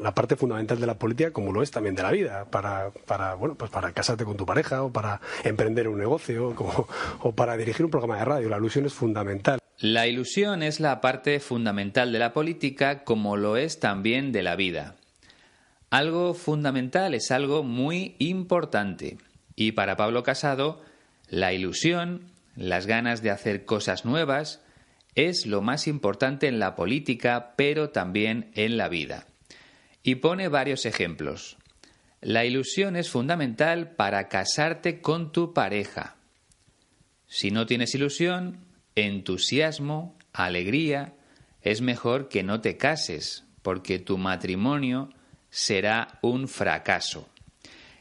la, 0.00 0.14
parte 0.14 0.36
fundamental 0.36 0.80
de 0.80 0.86
la 0.86 0.98
política, 0.98 1.32
como 1.32 1.52
lo 1.52 1.62
es 1.62 1.70
también 1.70 1.94
de 1.94 2.02
la 2.02 2.10
vida, 2.10 2.46
para, 2.46 2.90
para, 3.06 3.34
bueno, 3.34 3.54
pues 3.54 3.70
para 3.70 3.92
casarte 3.92 4.24
con 4.24 4.36
tu 4.36 4.46
pareja 4.46 4.82
o 4.82 4.92
para 4.92 5.20
emprender 5.44 5.88
un 5.88 5.98
negocio 5.98 6.54
o 7.22 7.32
para 7.32 7.56
dirigir 7.56 7.84
un 7.84 7.90
programa 7.90 8.18
de 8.18 8.24
radio. 8.24 8.48
La 8.48 8.58
ilusión 8.58 8.86
es 8.86 8.94
fundamental. 8.94 9.58
La 9.80 10.06
ilusión 10.06 10.62
es 10.62 10.80
la 10.80 11.00
parte 11.00 11.38
fundamental 11.38 12.12
de 12.12 12.18
la 12.18 12.32
política, 12.32 13.04
como 13.04 13.36
lo 13.36 13.56
es 13.56 13.78
también 13.78 14.32
de 14.32 14.42
la 14.42 14.56
vida. 14.56 14.96
Algo 15.90 16.34
fundamental 16.34 17.14
es 17.14 17.30
algo 17.30 17.62
muy 17.62 18.16
importante. 18.18 19.18
Y 19.54 19.72
para 19.72 19.96
Pablo 19.96 20.22
Casado, 20.22 20.82
la 21.28 21.52
ilusión, 21.52 22.22
las 22.56 22.86
ganas 22.86 23.22
de 23.22 23.30
hacer 23.30 23.64
cosas 23.64 24.04
nuevas, 24.04 24.60
es 25.18 25.46
lo 25.46 25.62
más 25.62 25.88
importante 25.88 26.46
en 26.46 26.60
la 26.60 26.76
política, 26.76 27.54
pero 27.56 27.90
también 27.90 28.52
en 28.54 28.76
la 28.76 28.88
vida. 28.88 29.26
Y 30.04 30.14
pone 30.16 30.46
varios 30.46 30.86
ejemplos. 30.86 31.56
La 32.20 32.44
ilusión 32.44 32.94
es 32.94 33.10
fundamental 33.10 33.96
para 33.96 34.28
casarte 34.28 35.00
con 35.00 35.32
tu 35.32 35.52
pareja. 35.52 36.14
Si 37.26 37.50
no 37.50 37.66
tienes 37.66 37.96
ilusión, 37.96 38.60
entusiasmo, 38.94 40.16
alegría, 40.32 41.14
es 41.62 41.80
mejor 41.80 42.28
que 42.28 42.44
no 42.44 42.60
te 42.60 42.76
cases, 42.76 43.44
porque 43.62 43.98
tu 43.98 44.18
matrimonio 44.18 45.10
será 45.50 46.20
un 46.22 46.46
fracaso. 46.46 47.28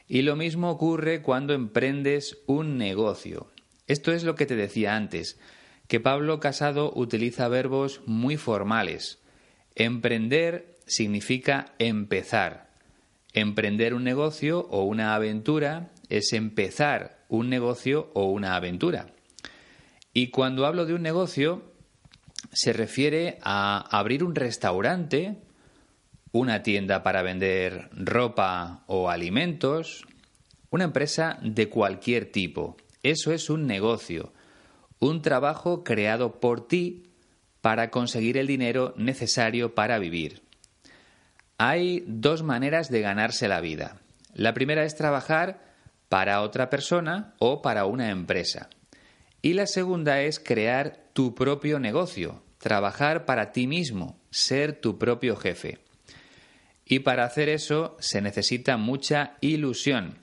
Y 0.08 0.22
lo 0.22 0.36
mismo 0.36 0.70
ocurre 0.70 1.24
cuando 1.24 1.56
emprendes 1.56 2.38
un 2.46 2.78
negocio. 2.78 3.52
Esto 3.88 4.12
es 4.12 4.24
lo 4.24 4.36
que 4.36 4.46
te 4.46 4.56
decía 4.56 4.96
antes 4.96 5.40
que 5.88 6.00
Pablo 6.00 6.39
Casado 6.39 6.91
utiliza 6.94 7.48
verbos 7.48 8.01
muy 8.06 8.38
formales. 8.38 9.20
Emprender 9.75 10.77
significa 10.86 11.74
empezar. 11.79 12.70
Emprender 13.34 13.94
un 13.94 14.03
negocio 14.03 14.67
o 14.70 14.84
una 14.84 15.15
aventura 15.15 15.91
es 16.10 16.34
empezar 16.34 17.25
un 17.29 17.50
negocio 17.50 18.10
o 18.13 18.25
una 18.25 18.56
aventura. 18.56 19.08
Y 20.13 20.29
cuando 20.29 20.65
hablo 20.65 20.86
de 20.86 20.94
un 20.94 21.03
negocio, 21.03 21.72
se 22.51 22.74
refiere 22.74 23.38
a 23.41 23.86
abrir 23.98 24.24
un 24.24 24.36
restaurante, 24.36 25.38
una 26.32 26.63
tienda 26.63 27.03
para 27.03 27.22
vender 27.22 27.89
ropa 27.94 28.84
o 28.88 29.10
alimentos, 29.10 30.06
una 30.70 30.86
empresa 30.86 31.38
de 31.44 31.70
cualquier 31.70 32.32
tipo. 32.32 32.77
Eso 33.03 33.32
es 33.32 33.50
un 33.50 33.67
negocio 33.67 34.34
un 35.00 35.22
trabajo 35.22 35.84
creado 35.84 36.39
por 36.39 36.68
ti 36.68 37.04
para 37.62 37.89
conseguir 37.89 38.38
el 38.38 38.48
dinero 38.48 38.94
necesario 38.98 39.75
para 39.75 40.00
vivir. 40.00 40.42
Hay 41.58 42.04
dos 42.08 42.44
maneras 42.44 42.89
de 42.89 43.01
ganarse 43.01 43.48
la 43.48 43.62
vida. 43.62 43.98
La 44.34 44.54
primera 44.54 44.84
es 44.84 44.96
trabajar 44.96 45.60
para 46.10 46.42
otra 46.42 46.70
persona 46.70 47.34
o 47.39 47.62
para 47.62 47.86
una 47.86 48.10
empresa. 48.10 48.70
Y 49.42 49.54
la 49.54 49.68
segunda 49.68 50.22
es 50.22 50.39
crear 50.39 51.00
tu 51.13 51.36
propio 51.36 51.80
negocio, 51.80 52.44
trabajar 52.60 53.25
para 53.25 53.51
ti 53.51 53.68
mismo, 53.68 54.20
ser 54.30 54.80
tu 54.80 54.98
propio 54.98 55.36
jefe. 55.36 55.80
Y 56.86 57.00
para 57.00 57.25
hacer 57.25 57.50
eso 57.50 57.98
se 58.00 58.22
necesita 58.22 58.77
mucha 58.77 59.38
ilusión, 59.42 60.20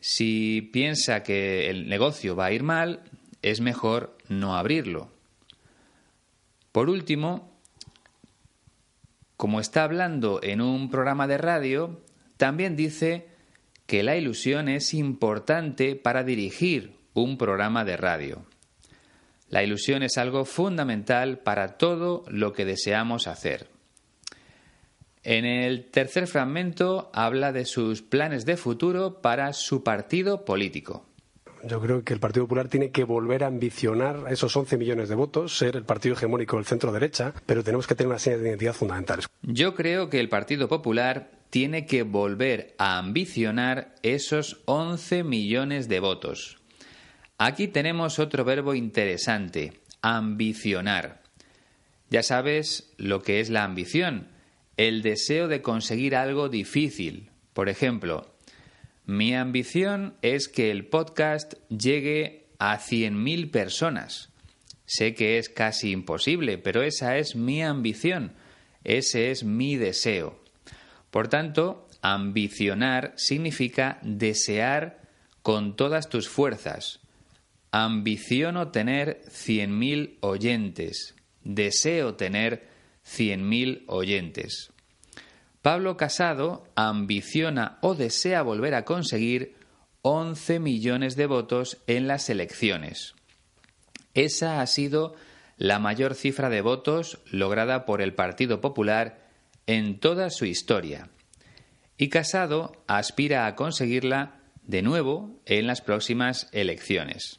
si 0.00 0.62
piensa 0.72 1.22
que 1.22 1.70
el 1.70 1.88
negocio 1.88 2.36
va 2.36 2.46
a 2.46 2.52
ir 2.52 2.62
mal, 2.62 3.02
es 3.42 3.60
mejor 3.60 4.16
no 4.28 4.56
abrirlo. 4.56 5.10
Por 6.72 6.90
último, 6.90 7.56
como 9.36 9.60
está 9.60 9.84
hablando 9.84 10.40
en 10.42 10.60
un 10.60 10.90
programa 10.90 11.26
de 11.26 11.38
radio, 11.38 12.00
también 12.36 12.76
dice 12.76 13.28
que 13.86 14.02
la 14.02 14.16
ilusión 14.16 14.68
es 14.68 14.94
importante 14.94 15.96
para 15.96 16.24
dirigir 16.24 16.94
un 17.14 17.38
programa 17.38 17.84
de 17.84 17.96
radio. 17.96 18.44
La 19.48 19.62
ilusión 19.62 20.02
es 20.02 20.18
algo 20.18 20.44
fundamental 20.44 21.38
para 21.38 21.78
todo 21.78 22.24
lo 22.28 22.52
que 22.52 22.64
deseamos 22.64 23.26
hacer. 23.26 23.75
En 25.28 25.44
el 25.44 25.86
tercer 25.86 26.28
fragmento 26.28 27.10
habla 27.12 27.50
de 27.50 27.64
sus 27.64 28.00
planes 28.00 28.46
de 28.46 28.56
futuro 28.56 29.20
para 29.22 29.52
su 29.54 29.82
partido 29.82 30.44
político. 30.44 31.04
Yo 31.64 31.80
creo 31.80 32.04
que 32.04 32.12
el 32.12 32.20
Partido 32.20 32.44
Popular 32.44 32.68
tiene 32.68 32.92
que 32.92 33.02
volver 33.02 33.42
a 33.42 33.48
ambicionar 33.48 34.26
esos 34.30 34.56
11 34.56 34.76
millones 34.76 35.08
de 35.08 35.16
votos, 35.16 35.58
ser 35.58 35.74
el 35.74 35.82
partido 35.82 36.14
hegemónico 36.14 36.54
del 36.54 36.64
centro 36.64 36.92
derecha, 36.92 37.34
pero 37.44 37.64
tenemos 37.64 37.88
que 37.88 37.96
tener 37.96 38.06
una 38.06 38.20
serie 38.20 38.38
de 38.38 38.50
identidad 38.50 38.72
fundamentales. 38.72 39.26
Yo 39.42 39.74
creo 39.74 40.08
que 40.10 40.20
el 40.20 40.28
Partido 40.28 40.68
Popular 40.68 41.32
tiene 41.50 41.86
que 41.86 42.04
volver 42.04 42.76
a 42.78 42.96
ambicionar 42.98 43.96
esos 44.04 44.62
11 44.66 45.24
millones 45.24 45.88
de 45.88 45.98
votos. 45.98 46.58
Aquí 47.36 47.66
tenemos 47.66 48.20
otro 48.20 48.44
verbo 48.44 48.74
interesante, 48.74 49.72
ambicionar. 50.02 51.24
Ya 52.10 52.22
sabes 52.22 52.94
lo 52.96 53.22
que 53.22 53.40
es 53.40 53.50
la 53.50 53.64
ambición 53.64 54.35
el 54.76 55.02
deseo 55.02 55.48
de 55.48 55.62
conseguir 55.62 56.16
algo 56.16 56.48
difícil. 56.48 57.30
Por 57.52 57.68
ejemplo, 57.68 58.34
mi 59.04 59.34
ambición 59.34 60.16
es 60.22 60.48
que 60.48 60.70
el 60.70 60.86
podcast 60.86 61.54
llegue 61.68 62.46
a 62.58 62.78
100.000 62.78 63.50
personas. 63.50 64.30
Sé 64.84 65.14
que 65.14 65.38
es 65.38 65.48
casi 65.48 65.90
imposible, 65.90 66.58
pero 66.58 66.82
esa 66.82 67.16
es 67.18 67.34
mi 67.34 67.62
ambición, 67.62 68.32
ese 68.84 69.30
es 69.30 69.44
mi 69.44 69.76
deseo. 69.76 70.38
Por 71.10 71.28
tanto, 71.28 71.88
ambicionar 72.02 73.12
significa 73.16 73.98
desear 74.02 75.00
con 75.42 75.76
todas 75.76 76.08
tus 76.08 76.28
fuerzas. 76.28 77.00
ambiciono 77.72 78.68
tener 78.68 79.22
100.000 79.26 80.16
oyentes, 80.20 81.14
deseo 81.42 82.14
tener 82.14 82.75
100.000 83.06 83.84
oyentes. 83.86 84.72
Pablo 85.62 85.96
Casado 85.96 86.64
ambiciona 86.76 87.78
o 87.80 87.94
desea 87.94 88.42
volver 88.42 88.74
a 88.74 88.84
conseguir 88.84 89.56
11 90.02 90.60
millones 90.60 91.16
de 91.16 91.26
votos 91.26 91.78
en 91.86 92.06
las 92.06 92.30
elecciones. 92.30 93.14
Esa 94.14 94.60
ha 94.60 94.66
sido 94.66 95.14
la 95.56 95.78
mayor 95.78 96.14
cifra 96.14 96.48
de 96.50 96.60
votos 96.60 97.18
lograda 97.30 97.84
por 97.84 98.00
el 98.00 98.14
Partido 98.14 98.60
Popular 98.60 99.26
en 99.66 99.98
toda 99.98 100.30
su 100.30 100.44
historia. 100.44 101.08
Y 101.98 102.08
Casado 102.08 102.72
aspira 102.86 103.46
a 103.46 103.54
conseguirla 103.56 104.40
de 104.62 104.82
nuevo 104.82 105.40
en 105.46 105.66
las 105.66 105.80
próximas 105.80 106.48
elecciones. 106.52 107.38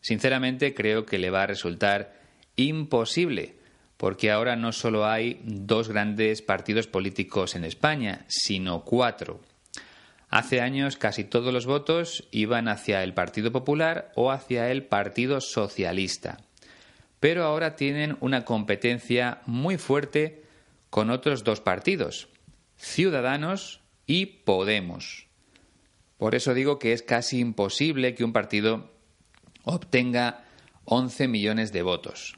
Sinceramente 0.00 0.74
creo 0.74 1.06
que 1.06 1.18
le 1.18 1.30
va 1.30 1.44
a 1.44 1.46
resultar 1.46 2.20
imposible, 2.56 3.56
porque 4.02 4.32
ahora 4.32 4.56
no 4.56 4.72
solo 4.72 5.06
hay 5.06 5.40
dos 5.44 5.88
grandes 5.88 6.42
partidos 6.42 6.88
políticos 6.88 7.54
en 7.54 7.62
España, 7.62 8.24
sino 8.26 8.84
cuatro. 8.84 9.40
Hace 10.28 10.60
años 10.60 10.96
casi 10.96 11.22
todos 11.22 11.54
los 11.54 11.66
votos 11.66 12.26
iban 12.32 12.66
hacia 12.66 13.04
el 13.04 13.14
Partido 13.14 13.52
Popular 13.52 14.10
o 14.16 14.32
hacia 14.32 14.72
el 14.72 14.82
Partido 14.82 15.40
Socialista. 15.40 16.38
Pero 17.20 17.44
ahora 17.44 17.76
tienen 17.76 18.16
una 18.18 18.44
competencia 18.44 19.40
muy 19.46 19.78
fuerte 19.78 20.42
con 20.90 21.08
otros 21.08 21.44
dos 21.44 21.60
partidos, 21.60 22.28
Ciudadanos 22.74 23.82
y 24.04 24.26
Podemos. 24.26 25.28
Por 26.18 26.34
eso 26.34 26.54
digo 26.54 26.80
que 26.80 26.92
es 26.92 27.04
casi 27.04 27.38
imposible 27.38 28.16
que 28.16 28.24
un 28.24 28.32
partido 28.32 28.90
obtenga 29.62 30.42
11 30.86 31.28
millones 31.28 31.72
de 31.72 31.82
votos. 31.82 32.36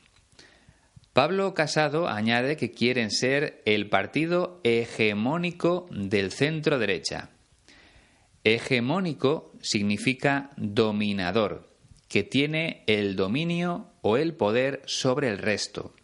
Pablo 1.14 1.54
Casado 1.54 2.08
añade 2.08 2.56
que 2.56 2.72
quieren 2.72 3.12
ser 3.12 3.62
el 3.66 3.88
partido 3.88 4.60
hegemónico 4.64 5.86
del 5.92 6.32
centro 6.32 6.80
derecha. 6.80 7.30
Hegemónico 8.42 9.52
significa 9.62 10.50
dominador, 10.56 11.68
que 12.08 12.24
tiene 12.24 12.82
el 12.88 13.14
dominio 13.14 13.92
o 14.02 14.16
el 14.16 14.34
poder 14.34 14.82
sobre 14.86 15.28
el 15.28 15.38
resto. 15.38 15.94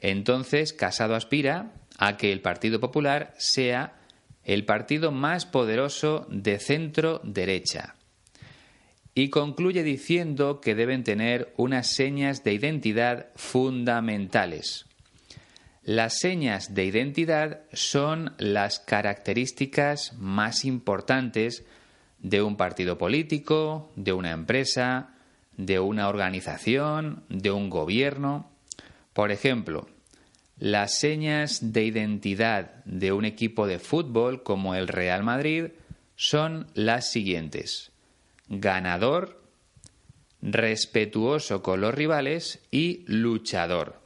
Entonces, 0.00 0.74
Casado 0.74 1.14
aspira 1.14 1.72
a 1.96 2.18
que 2.18 2.30
el 2.30 2.42
Partido 2.42 2.78
Popular 2.78 3.32
sea 3.38 4.02
el 4.44 4.66
partido 4.66 5.12
más 5.12 5.46
poderoso 5.46 6.26
de 6.28 6.58
centro 6.58 7.22
derecha 7.24 7.96
y 9.14 9.30
concluye 9.30 9.82
diciendo 9.82 10.60
que 10.60 10.74
deben 10.74 11.04
tener 11.04 11.52
unas 11.56 11.88
señas 11.88 12.44
de 12.44 12.54
identidad 12.54 13.26
fundamentales. 13.34 14.86
Las 15.82 16.18
señas 16.18 16.74
de 16.74 16.84
identidad 16.84 17.62
son 17.72 18.34
las 18.38 18.78
características 18.78 20.12
más 20.18 20.64
importantes 20.64 21.64
de 22.18 22.42
un 22.42 22.56
partido 22.56 22.98
político, 22.98 23.90
de 23.96 24.12
una 24.12 24.30
empresa, 24.30 25.14
de 25.56 25.80
una 25.80 26.08
organización, 26.08 27.24
de 27.28 27.50
un 27.50 27.70
gobierno. 27.70 28.50
Por 29.12 29.32
ejemplo, 29.32 29.88
las 30.58 30.94
señas 30.98 31.72
de 31.72 31.84
identidad 31.84 32.84
de 32.84 33.12
un 33.12 33.24
equipo 33.24 33.66
de 33.66 33.78
fútbol 33.78 34.42
como 34.42 34.74
el 34.74 34.86
Real 34.86 35.22
Madrid 35.22 35.68
son 36.14 36.66
las 36.74 37.10
siguientes 37.10 37.89
ganador, 38.50 39.40
respetuoso 40.42 41.62
con 41.62 41.80
los 41.80 41.94
rivales 41.94 42.60
y 42.70 43.04
luchador. 43.06 44.00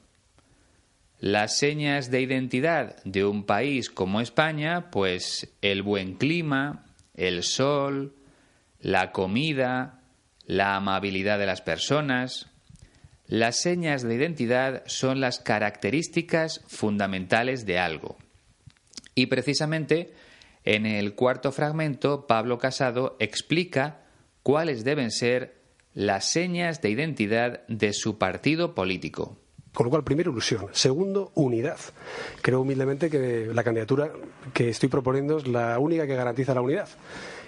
Las 1.18 1.56
señas 1.56 2.10
de 2.10 2.20
identidad 2.20 3.02
de 3.04 3.24
un 3.24 3.44
país 3.44 3.88
como 3.88 4.20
España, 4.20 4.90
pues 4.90 5.48
el 5.62 5.82
buen 5.82 6.14
clima, 6.14 6.84
el 7.14 7.42
sol, 7.42 8.14
la 8.80 9.10
comida, 9.10 10.02
la 10.44 10.76
amabilidad 10.76 11.38
de 11.38 11.46
las 11.46 11.62
personas. 11.62 12.50
Las 13.26 13.60
señas 13.60 14.02
de 14.02 14.14
identidad 14.14 14.82
son 14.86 15.20
las 15.20 15.38
características 15.38 16.60
fundamentales 16.66 17.64
de 17.64 17.78
algo. 17.78 18.18
Y 19.14 19.26
precisamente 19.26 20.12
en 20.64 20.84
el 20.84 21.14
cuarto 21.14 21.52
fragmento, 21.52 22.26
Pablo 22.26 22.58
Casado 22.58 23.16
explica 23.18 24.03
cuáles 24.44 24.84
deben 24.84 25.10
ser 25.10 25.56
las 25.94 26.30
señas 26.30 26.82
de 26.82 26.90
identidad 26.90 27.66
de 27.66 27.92
su 27.92 28.18
partido 28.18 28.74
político. 28.74 29.38
Con 29.72 29.86
lo 29.86 29.90
cual, 29.90 30.04
primero, 30.04 30.30
ilusión. 30.30 30.66
Segundo, 30.72 31.32
unidad. 31.34 31.78
Creo 32.42 32.60
humildemente 32.60 33.10
que 33.10 33.50
la 33.52 33.64
candidatura 33.64 34.12
que 34.52 34.68
estoy 34.68 34.88
proponiendo 34.88 35.38
es 35.38 35.48
la 35.48 35.76
única 35.80 36.06
que 36.06 36.14
garantiza 36.14 36.54
la 36.54 36.60
unidad. 36.60 36.88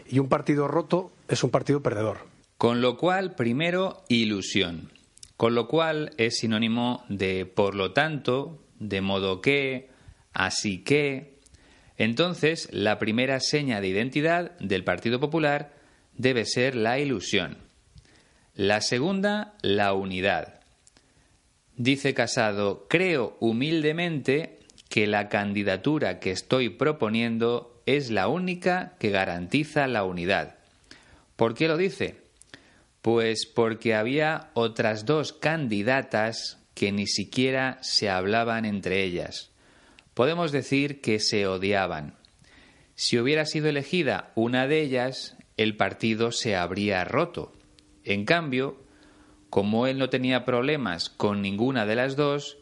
Y 0.08 0.18
un 0.18 0.28
partido 0.28 0.66
roto 0.66 1.12
es 1.28 1.44
un 1.44 1.50
partido 1.50 1.82
perdedor. 1.82 2.18
Con 2.58 2.80
lo 2.80 2.96
cual, 2.96 3.34
primero, 3.36 4.02
ilusión. 4.08 4.90
Con 5.36 5.54
lo 5.54 5.68
cual 5.68 6.12
es 6.16 6.38
sinónimo 6.38 7.04
de 7.08 7.44
por 7.46 7.74
lo 7.74 7.92
tanto, 7.92 8.64
de 8.80 9.02
modo 9.02 9.40
que, 9.40 9.90
así 10.32 10.82
que. 10.82 11.38
Entonces, 11.98 12.68
la 12.72 12.98
primera 12.98 13.38
seña 13.38 13.80
de 13.80 13.88
identidad 13.88 14.58
del 14.58 14.82
Partido 14.82 15.20
Popular 15.20 15.75
debe 16.16 16.44
ser 16.44 16.74
la 16.74 16.98
ilusión. 16.98 17.58
La 18.54 18.80
segunda, 18.80 19.54
la 19.62 19.92
unidad. 19.92 20.60
Dice 21.76 22.14
Casado, 22.14 22.86
creo 22.88 23.36
humildemente 23.38 24.60
que 24.88 25.06
la 25.06 25.28
candidatura 25.28 26.20
que 26.20 26.30
estoy 26.30 26.70
proponiendo 26.70 27.82
es 27.84 28.10
la 28.10 28.28
única 28.28 28.94
que 28.98 29.10
garantiza 29.10 29.86
la 29.86 30.04
unidad. 30.04 30.56
¿Por 31.36 31.54
qué 31.54 31.68
lo 31.68 31.76
dice? 31.76 32.16
Pues 33.02 33.46
porque 33.46 33.94
había 33.94 34.50
otras 34.54 35.04
dos 35.04 35.32
candidatas 35.32 36.58
que 36.74 36.92
ni 36.92 37.06
siquiera 37.06 37.78
se 37.82 38.08
hablaban 38.08 38.64
entre 38.64 39.02
ellas. 39.02 39.50
Podemos 40.14 40.50
decir 40.50 41.00
que 41.00 41.20
se 41.20 41.46
odiaban. 41.46 42.16
Si 42.94 43.18
hubiera 43.18 43.44
sido 43.44 43.68
elegida 43.68 44.32
una 44.34 44.66
de 44.66 44.80
ellas, 44.80 45.35
el 45.56 45.76
partido 45.76 46.32
se 46.32 46.56
habría 46.56 47.04
roto. 47.04 47.52
En 48.04 48.24
cambio, 48.24 48.76
como 49.50 49.86
él 49.86 49.98
no 49.98 50.10
tenía 50.10 50.44
problemas 50.44 51.08
con 51.08 51.42
ninguna 51.42 51.86
de 51.86 51.96
las 51.96 52.16
dos, 52.16 52.58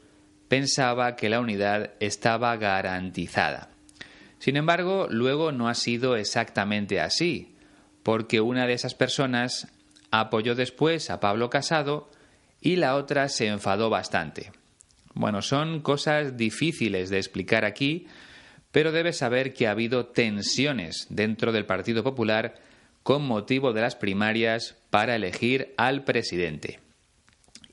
pensaba 0.48 1.16
que 1.16 1.28
la 1.28 1.40
unidad 1.40 1.92
estaba 2.00 2.56
garantizada. 2.56 3.70
Sin 4.38 4.56
embargo, 4.56 5.08
luego 5.10 5.52
no 5.52 5.68
ha 5.68 5.74
sido 5.74 6.16
exactamente 6.16 7.00
así, 7.00 7.56
porque 8.02 8.40
una 8.40 8.66
de 8.66 8.74
esas 8.74 8.94
personas 8.94 9.68
apoyó 10.10 10.54
después 10.54 11.10
a 11.10 11.18
Pablo 11.18 11.50
Casado 11.50 12.10
y 12.60 12.76
la 12.76 12.94
otra 12.94 13.28
se 13.28 13.46
enfadó 13.48 13.90
bastante. 13.90 14.52
Bueno, 15.14 15.42
son 15.42 15.80
cosas 15.80 16.36
difíciles 16.36 17.08
de 17.08 17.18
explicar 17.18 17.64
aquí, 17.64 18.06
pero 18.70 18.92
debes 18.92 19.18
saber 19.18 19.54
que 19.54 19.66
ha 19.66 19.70
habido 19.70 20.06
tensiones 20.06 21.06
dentro 21.08 21.52
del 21.52 21.66
Partido 21.66 22.02
Popular 22.02 22.54
con 23.04 23.22
motivo 23.22 23.72
de 23.72 23.82
las 23.82 23.94
primarias 23.94 24.76
para 24.90 25.14
elegir 25.14 25.74
al 25.76 26.02
presidente. 26.02 26.80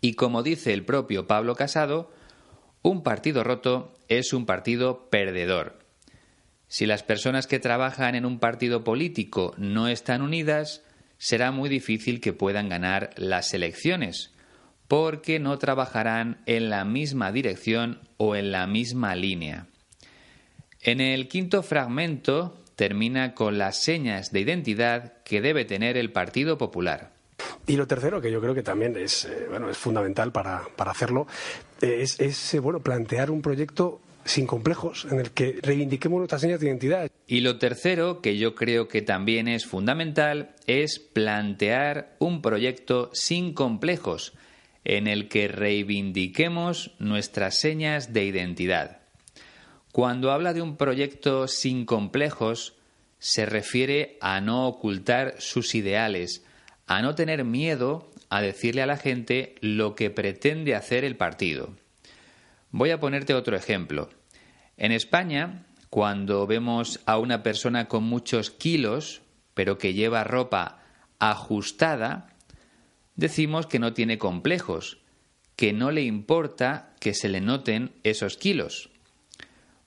Y 0.02 0.14
como 0.14 0.44
dice 0.44 0.74
el 0.74 0.84
propio 0.84 1.26
Pablo 1.26 1.56
Casado, 1.56 2.12
un 2.84 3.02
partido 3.02 3.44
roto 3.44 3.94
es 4.10 4.34
un 4.34 4.46
partido 4.46 5.10
perdedor. 5.10 5.80
Si 6.68 6.86
las 6.86 7.04
personas 7.04 7.48
que 7.48 7.60
trabajan 7.60 8.16
en 8.16 8.26
un 8.26 8.40
partido 8.40 8.84
político 8.84 9.54
no 9.58 9.88
están 9.88 10.22
unidas, 10.22 10.84
será 11.18 11.52
muy 11.52 11.70
difícil 11.70 12.20
que 12.20 12.34
puedan 12.34 12.68
ganar 12.68 13.12
las 13.16 13.54
elecciones, 13.54 14.32
porque 14.88 15.40
no 15.40 15.58
trabajarán 15.58 16.42
en 16.46 16.70
la 16.70 16.84
misma 16.84 17.32
dirección 17.32 18.02
o 18.18 18.36
en 18.36 18.52
la 18.52 18.68
misma 18.68 19.16
línea. 19.16 19.68
En 20.82 21.00
el 21.00 21.28
quinto 21.28 21.64
fragmento 21.64 22.61
termina 22.82 23.36
con 23.36 23.60
las 23.60 23.78
señas 23.78 24.32
de 24.32 24.40
identidad 24.40 25.14
que 25.24 25.40
debe 25.40 25.66
tener 25.66 25.98
el 25.98 26.12
Partido 26.12 26.58
Popular. 26.58 27.12
Y 27.68 27.76
lo 27.76 27.86
tercero, 27.86 28.20
que 28.22 28.32
yo 28.32 28.42
creo 28.42 28.56
que 28.56 28.64
también 28.64 28.98
es, 28.98 29.26
eh, 29.26 29.46
bueno, 29.52 29.70
es 29.70 29.78
fundamental 29.78 30.32
para, 30.32 30.64
hacerlo, 30.78 31.28
eh, 31.84 32.00
es, 32.02 32.20
es 32.20 32.56
eh, 32.56 32.60
bueno, 32.60 32.80
plantear 32.80 33.30
un 33.30 33.44
proyecto 33.44 34.02
sin 34.26 34.48
complejos, 34.48 35.06
en 35.12 35.20
el 35.20 35.30
que 35.30 35.60
reivindiquemos 35.62 36.18
nuestras 36.18 36.42
señas 36.42 36.60
de 36.60 36.70
identidad. 36.70 37.12
Y 37.28 37.42
lo 37.42 37.60
tercero, 37.60 38.20
que 38.20 38.40
yo 38.40 38.56
creo 38.56 38.88
que 38.88 39.04
también 39.04 39.48
es 39.48 39.68
fundamental, 39.68 40.56
es 40.66 40.98
plantear 40.98 42.16
un 42.18 42.42
proyecto 42.42 43.12
sin 43.14 43.54
complejos, 43.54 44.34
en 44.86 45.06
el 45.06 45.28
que 45.28 45.48
reivindiquemos 45.50 46.96
nuestras 46.98 47.60
señas 47.60 48.12
de 48.12 48.26
identidad. 48.26 49.01
Cuando 49.92 50.32
habla 50.32 50.54
de 50.54 50.62
un 50.62 50.78
proyecto 50.78 51.48
sin 51.48 51.86
complejos, 51.86 52.76
se 53.20 53.46
refiere 53.46 54.18
a 54.22 54.40
no 54.40 54.68
ocultar 54.68 55.36
sus 55.40 55.76
ideales, 55.76 56.46
a 56.88 57.02
no 57.02 57.14
tener 57.14 57.44
miedo 57.44 58.10
a 58.30 58.42
decirle 58.42 58.82
a 58.82 58.86
la 58.86 58.98
gente 58.98 59.56
lo 59.60 59.94
que 59.96 60.10
pretende 60.10 60.76
hacer 60.76 61.04
el 61.04 61.18
partido. 61.18 61.76
Voy 62.72 62.92
a 62.92 63.00
ponerte 63.02 63.34
otro 63.34 63.58
ejemplo. 63.58 64.10
En 64.78 64.94
España, 64.94 65.66
cuando 65.90 66.48
vemos 66.48 67.02
a 67.06 67.18
una 67.18 67.44
persona 67.44 67.90
con 67.90 68.04
muchos 68.04 68.50
kilos, 68.50 69.22
pero 69.54 69.78
que 69.78 69.94
lleva 69.94 70.24
ropa 70.24 70.80
ajustada, 71.20 72.30
decimos 73.18 73.68
que 73.68 73.80
no 73.80 73.92
tiene 73.92 74.18
complejos, 74.18 75.00
que 75.58 75.74
no 75.74 75.92
le 75.92 76.04
importa 76.04 76.96
que 77.02 77.14
se 77.14 77.28
le 77.28 77.42
noten 77.42 77.92
esos 78.04 78.38
kilos. 78.38 78.90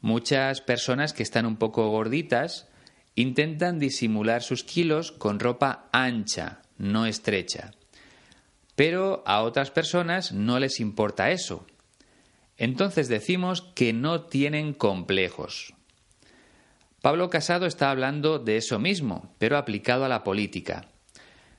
Muchas 0.05 0.61
personas 0.61 1.15
que 1.15 1.23
están 1.23 1.47
un 1.47 1.57
poco 1.57 1.89
gorditas 1.89 2.69
intentan 3.15 3.79
disimular 3.79 4.43
sus 4.43 4.63
kilos 4.63 5.13
con 5.13 5.41
ropa 5.41 5.89
ancha, 5.93 6.61
no 6.77 7.07
estrecha. 7.07 7.71
Pero 8.77 9.23
a 9.25 9.41
otras 9.41 9.71
personas 9.71 10.31
no 10.31 10.59
les 10.59 10.79
importa 10.79 11.31
eso. 11.31 11.65
Entonces 12.59 13.09
decimos 13.09 13.63
que 13.75 13.95
no 13.95 14.27
tienen 14.27 14.75
complejos. 14.75 15.73
Pablo 17.01 17.31
Casado 17.31 17.65
está 17.65 17.91
hablando 17.91 18.39
de 18.39 18.59
eso 18.59 18.79
mismo, 18.79 19.35
pero 19.39 19.57
aplicado 19.57 20.05
a 20.05 20.11
la 20.11 20.23
política. 20.23 20.87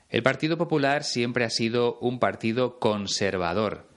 El 0.08 0.22
Partido 0.22 0.56
Popular 0.56 1.04
siempre 1.04 1.46
ha 1.46 1.50
sido 1.50 1.98
un 1.98 2.20
partido 2.20 2.78
conservador, 2.78 3.90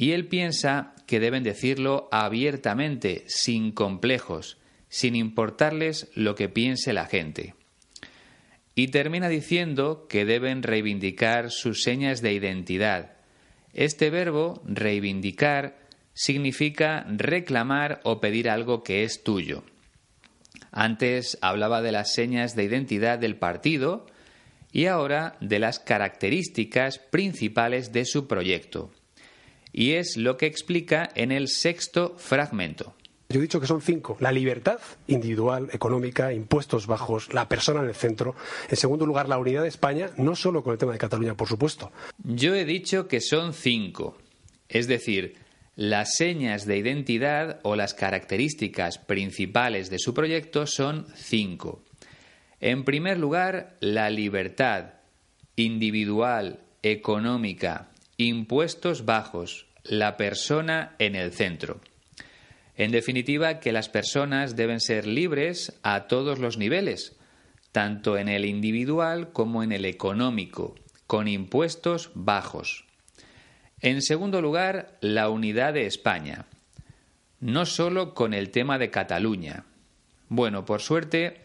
y 0.00 0.12
él 0.12 0.28
piensa 0.28 0.94
que 1.06 1.18
deben 1.18 1.42
decirlo 1.42 2.08
abiertamente, 2.12 3.24
sin 3.26 3.72
complejos, 3.72 4.56
sin 4.88 5.16
importarles 5.16 6.08
lo 6.14 6.36
que 6.36 6.48
piense 6.48 6.92
la 6.92 7.06
gente. 7.06 7.54
Y 8.76 8.88
termina 8.88 9.28
diciendo 9.28 10.06
que 10.08 10.24
deben 10.24 10.62
reivindicar 10.62 11.50
sus 11.50 11.82
señas 11.82 12.22
de 12.22 12.32
identidad. 12.32 13.16
Este 13.74 14.08
verbo, 14.08 14.62
reivindicar, 14.64 15.80
significa 16.14 17.04
reclamar 17.08 18.00
o 18.04 18.20
pedir 18.20 18.48
algo 18.48 18.84
que 18.84 19.02
es 19.02 19.24
tuyo. 19.24 19.64
Antes 20.70 21.38
hablaba 21.40 21.82
de 21.82 21.90
las 21.90 22.14
señas 22.14 22.54
de 22.54 22.62
identidad 22.62 23.18
del 23.18 23.34
partido 23.34 24.06
y 24.70 24.86
ahora 24.86 25.36
de 25.40 25.58
las 25.58 25.80
características 25.80 27.00
principales 27.00 27.92
de 27.92 28.04
su 28.04 28.28
proyecto. 28.28 28.92
Y 29.78 29.92
es 29.92 30.16
lo 30.16 30.36
que 30.36 30.46
explica 30.46 31.08
en 31.14 31.30
el 31.30 31.46
sexto 31.46 32.16
fragmento. 32.18 32.96
Yo 33.28 33.38
he 33.38 33.42
dicho 33.42 33.60
que 33.60 33.68
son 33.68 33.80
cinco. 33.80 34.16
La 34.18 34.32
libertad 34.32 34.80
individual, 35.06 35.68
económica, 35.72 36.32
impuestos 36.32 36.88
bajos, 36.88 37.32
la 37.32 37.48
persona 37.48 37.82
en 37.82 37.86
el 37.86 37.94
centro. 37.94 38.34
En 38.68 38.76
segundo 38.76 39.06
lugar, 39.06 39.28
la 39.28 39.38
unidad 39.38 39.62
de 39.62 39.68
España, 39.68 40.10
no 40.16 40.34
solo 40.34 40.64
con 40.64 40.72
el 40.72 40.80
tema 40.80 40.90
de 40.90 40.98
Cataluña, 40.98 41.36
por 41.36 41.46
supuesto. 41.46 41.92
Yo 42.24 42.56
he 42.56 42.64
dicho 42.64 43.06
que 43.06 43.20
son 43.20 43.52
cinco. 43.54 44.18
Es 44.68 44.88
decir, 44.88 45.36
las 45.76 46.16
señas 46.16 46.66
de 46.66 46.76
identidad 46.76 47.60
o 47.62 47.76
las 47.76 47.94
características 47.94 48.98
principales 48.98 49.90
de 49.90 50.00
su 50.00 50.12
proyecto 50.12 50.66
son 50.66 51.06
cinco. 51.14 51.84
En 52.58 52.82
primer 52.82 53.16
lugar, 53.16 53.76
la 53.78 54.10
libertad 54.10 54.94
individual, 55.54 56.64
económica, 56.82 57.90
impuestos 58.16 59.04
bajos, 59.04 59.67
la 59.88 60.16
persona 60.16 60.94
en 60.98 61.16
el 61.16 61.32
centro. 61.32 61.80
En 62.76 62.92
definitiva, 62.92 63.58
que 63.58 63.72
las 63.72 63.88
personas 63.88 64.54
deben 64.54 64.80
ser 64.80 65.06
libres 65.06 65.78
a 65.82 66.06
todos 66.06 66.38
los 66.38 66.58
niveles, 66.58 67.16
tanto 67.72 68.16
en 68.16 68.28
el 68.28 68.44
individual 68.44 69.32
como 69.32 69.62
en 69.62 69.72
el 69.72 69.84
económico, 69.84 70.76
con 71.06 71.26
impuestos 71.26 72.10
bajos. 72.14 72.84
En 73.80 74.02
segundo 74.02 74.40
lugar, 74.40 74.96
la 75.00 75.28
unidad 75.28 75.74
de 75.74 75.86
España. 75.86 76.46
No 77.40 77.66
solo 77.66 78.14
con 78.14 78.34
el 78.34 78.50
tema 78.50 78.78
de 78.78 78.90
Cataluña. 78.90 79.64
Bueno, 80.28 80.64
por 80.64 80.82
suerte, 80.82 81.40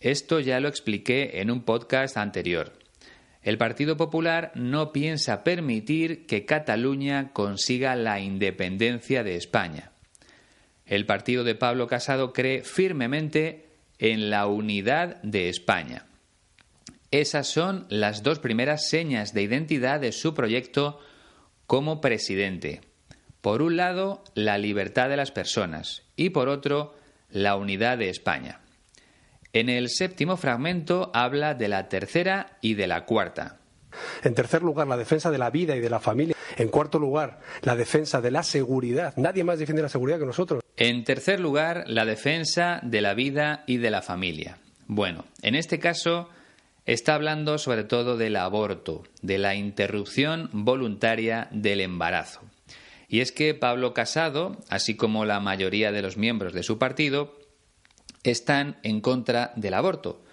esto 0.00 0.40
ya 0.40 0.60
lo 0.60 0.68
expliqué 0.68 1.40
en 1.40 1.50
un 1.50 1.62
podcast 1.62 2.16
anterior. 2.16 2.72
El 3.46 3.58
Partido 3.58 3.96
Popular 3.96 4.50
no 4.56 4.90
piensa 4.90 5.44
permitir 5.44 6.26
que 6.26 6.44
Cataluña 6.44 7.30
consiga 7.32 7.94
la 7.94 8.18
independencia 8.18 9.22
de 9.22 9.36
España. 9.36 9.92
El 10.84 11.06
partido 11.06 11.44
de 11.44 11.54
Pablo 11.54 11.86
Casado 11.86 12.32
cree 12.32 12.64
firmemente 12.64 13.68
en 14.00 14.30
la 14.30 14.48
unidad 14.48 15.22
de 15.22 15.48
España. 15.48 16.06
Esas 17.12 17.46
son 17.46 17.86
las 17.88 18.24
dos 18.24 18.40
primeras 18.40 18.88
señas 18.88 19.32
de 19.32 19.42
identidad 19.42 20.00
de 20.00 20.10
su 20.10 20.34
proyecto 20.34 20.98
como 21.68 22.00
presidente. 22.00 22.80
Por 23.42 23.62
un 23.62 23.76
lado, 23.76 24.24
la 24.34 24.58
libertad 24.58 25.08
de 25.08 25.18
las 25.18 25.30
personas 25.30 26.02
y 26.16 26.30
por 26.30 26.48
otro, 26.48 26.96
la 27.30 27.54
unidad 27.54 27.96
de 27.98 28.08
España. 28.08 28.65
En 29.56 29.70
el 29.70 29.88
séptimo 29.88 30.36
fragmento 30.36 31.10
habla 31.14 31.54
de 31.54 31.68
la 31.68 31.88
tercera 31.88 32.58
y 32.60 32.74
de 32.74 32.86
la 32.86 33.06
cuarta. 33.06 33.56
En 34.22 34.34
tercer 34.34 34.60
lugar, 34.60 34.86
la 34.86 34.98
defensa 34.98 35.30
de 35.30 35.38
la 35.38 35.48
vida 35.48 35.74
y 35.74 35.80
de 35.80 35.88
la 35.88 35.98
familia. 35.98 36.36
En 36.58 36.68
cuarto 36.68 36.98
lugar, 36.98 37.40
la 37.62 37.74
defensa 37.74 38.20
de 38.20 38.30
la 38.30 38.42
seguridad. 38.42 39.14
Nadie 39.16 39.44
más 39.44 39.58
defiende 39.58 39.80
la 39.80 39.88
seguridad 39.88 40.18
que 40.18 40.26
nosotros. 40.26 40.62
En 40.76 41.04
tercer 41.04 41.40
lugar, 41.40 41.84
la 41.86 42.04
defensa 42.04 42.80
de 42.82 43.00
la 43.00 43.14
vida 43.14 43.64
y 43.66 43.78
de 43.78 43.90
la 43.90 44.02
familia. 44.02 44.58
Bueno, 44.88 45.24
en 45.40 45.54
este 45.54 45.78
caso 45.78 46.28
está 46.84 47.14
hablando 47.14 47.56
sobre 47.56 47.84
todo 47.84 48.18
del 48.18 48.36
aborto, 48.36 49.04
de 49.22 49.38
la 49.38 49.54
interrupción 49.54 50.50
voluntaria 50.52 51.48
del 51.50 51.80
embarazo. 51.80 52.42
Y 53.08 53.20
es 53.20 53.32
que 53.32 53.54
Pablo 53.54 53.94
Casado, 53.94 54.58
así 54.68 54.96
como 54.96 55.24
la 55.24 55.40
mayoría 55.40 55.92
de 55.92 56.02
los 56.02 56.18
miembros 56.18 56.52
de 56.52 56.62
su 56.62 56.76
partido, 56.78 57.35
están 58.30 58.78
en 58.82 59.00
contra 59.00 59.52
del 59.56 59.74
aborto, 59.74 60.24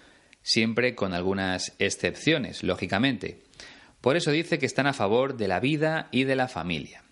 siempre 0.42 0.94
con 0.94 1.14
algunas 1.14 1.74
excepciones, 1.78 2.62
lógicamente. 2.62 3.42
Por 4.00 4.16
eso 4.16 4.30
dice 4.30 4.58
que 4.58 4.66
están 4.66 4.86
a 4.86 4.92
favor 4.92 5.36
de 5.36 5.48
la 5.48 5.60
vida 5.60 6.08
y 6.10 6.24
de 6.24 6.36
la 6.36 6.48
familia. 6.48 7.02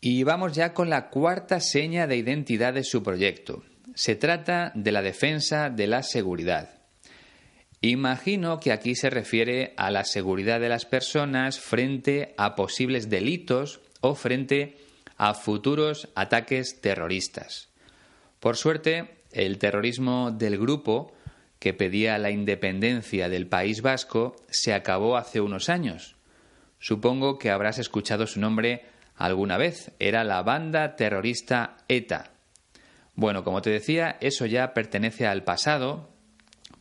Y 0.00 0.22
vamos 0.22 0.54
ya 0.54 0.72
con 0.72 0.88
la 0.88 1.08
cuarta 1.08 1.60
seña 1.60 2.06
de 2.06 2.16
identidad 2.16 2.72
de 2.74 2.84
su 2.84 3.02
proyecto. 3.02 3.64
Se 3.94 4.14
trata 4.14 4.72
de 4.74 4.92
la 4.92 5.02
defensa 5.02 5.68
de 5.68 5.86
la 5.86 6.02
seguridad. 6.02 6.76
Imagino 7.80 8.58
que 8.60 8.72
aquí 8.72 8.94
se 8.94 9.10
refiere 9.10 9.74
a 9.76 9.90
la 9.90 10.04
seguridad 10.04 10.60
de 10.60 10.68
las 10.68 10.86
personas 10.86 11.60
frente 11.60 12.34
a 12.36 12.54
posibles 12.56 13.10
delitos 13.10 13.80
o 14.00 14.14
frente 14.14 14.78
a 15.16 15.34
futuros 15.34 16.08
ataques 16.14 16.80
terroristas. 16.80 17.68
Por 18.40 18.56
suerte, 18.56 19.15
el 19.36 19.58
terrorismo 19.58 20.30
del 20.30 20.58
grupo 20.58 21.12
que 21.58 21.74
pedía 21.74 22.18
la 22.18 22.30
independencia 22.30 23.28
del 23.28 23.46
País 23.46 23.82
Vasco 23.82 24.36
se 24.48 24.72
acabó 24.72 25.16
hace 25.16 25.40
unos 25.40 25.68
años. 25.68 26.16
Supongo 26.78 27.38
que 27.38 27.50
habrás 27.50 27.78
escuchado 27.78 28.26
su 28.26 28.40
nombre 28.40 28.86
alguna 29.14 29.56
vez. 29.58 29.92
Era 29.98 30.24
la 30.24 30.42
banda 30.42 30.96
terrorista 30.96 31.76
ETA. 31.88 32.32
Bueno, 33.14 33.44
como 33.44 33.62
te 33.62 33.70
decía, 33.70 34.16
eso 34.20 34.46
ya 34.46 34.74
pertenece 34.74 35.26
al 35.26 35.44
pasado 35.44 36.10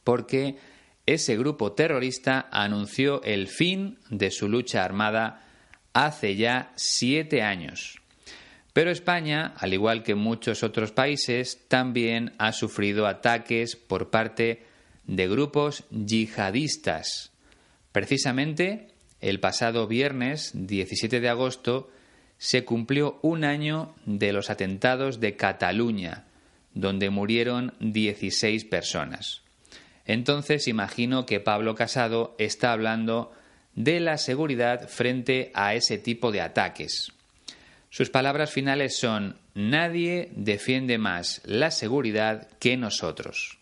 porque 0.03 0.57
ese 1.05 1.37
grupo 1.37 1.73
terrorista 1.73 2.47
anunció 2.51 3.21
el 3.23 3.47
fin 3.47 3.99
de 4.09 4.31
su 4.31 4.49
lucha 4.49 4.83
armada 4.83 5.45
hace 5.93 6.35
ya 6.35 6.71
siete 6.75 7.41
años. 7.41 8.01
Pero 8.75 8.91
España, 8.91 9.53
al 9.55 9.73
igual 9.73 10.03
que 10.03 10.15
muchos 10.15 10.61
otros 10.61 10.91
países, 10.91 11.61
también 11.69 12.33
ha 12.39 12.51
sufrido 12.51 13.07
ataques 13.07 13.77
por 13.77 14.09
parte 14.09 14.65
de 15.05 15.29
grupos 15.29 15.85
yihadistas. 15.91 17.31
Precisamente, 17.93 18.89
el 19.21 19.39
pasado 19.39 19.87
viernes 19.87 20.51
17 20.53 21.21
de 21.21 21.29
agosto 21.29 21.89
se 22.37 22.65
cumplió 22.65 23.17
un 23.21 23.45
año 23.45 23.95
de 24.05 24.33
los 24.33 24.49
atentados 24.49 25.21
de 25.21 25.37
Cataluña, 25.37 26.25
donde 26.73 27.09
murieron 27.09 27.75
16 27.79 28.65
personas. 28.65 29.41
Entonces 30.03 30.67
imagino 30.67 31.25
que 31.25 31.39
Pablo 31.39 31.75
Casado 31.75 32.35
está 32.39 32.73
hablando 32.73 33.31
de 33.73 34.01
la 34.01 34.17
seguridad 34.17 34.89
frente 34.89 35.51
a 35.53 35.75
ese 35.75 35.97
tipo 35.97 36.33
de 36.33 36.41
ataques. 36.41 37.13
Sus 37.95 38.09
palabras 38.09 38.51
finales 38.51 38.97
son 38.97 39.37
Nadie 39.53 40.29
defiende 40.35 40.97
más 40.97 41.41
la 41.45 41.71
seguridad 41.71 42.49
que 42.59 42.75
nosotros. 42.75 43.57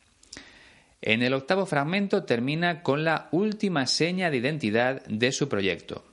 En 1.04 1.22
el 1.22 1.36
octavo 1.36 1.68
fragmento 1.68 2.24
termina 2.24 2.82
con 2.82 3.04
la 3.04 3.30
última 3.32 3.86
seña 3.86 4.32
de 4.32 4.38
identidad 4.38 5.06
de 5.06 5.32
su 5.32 5.50
proyecto. 5.50 6.04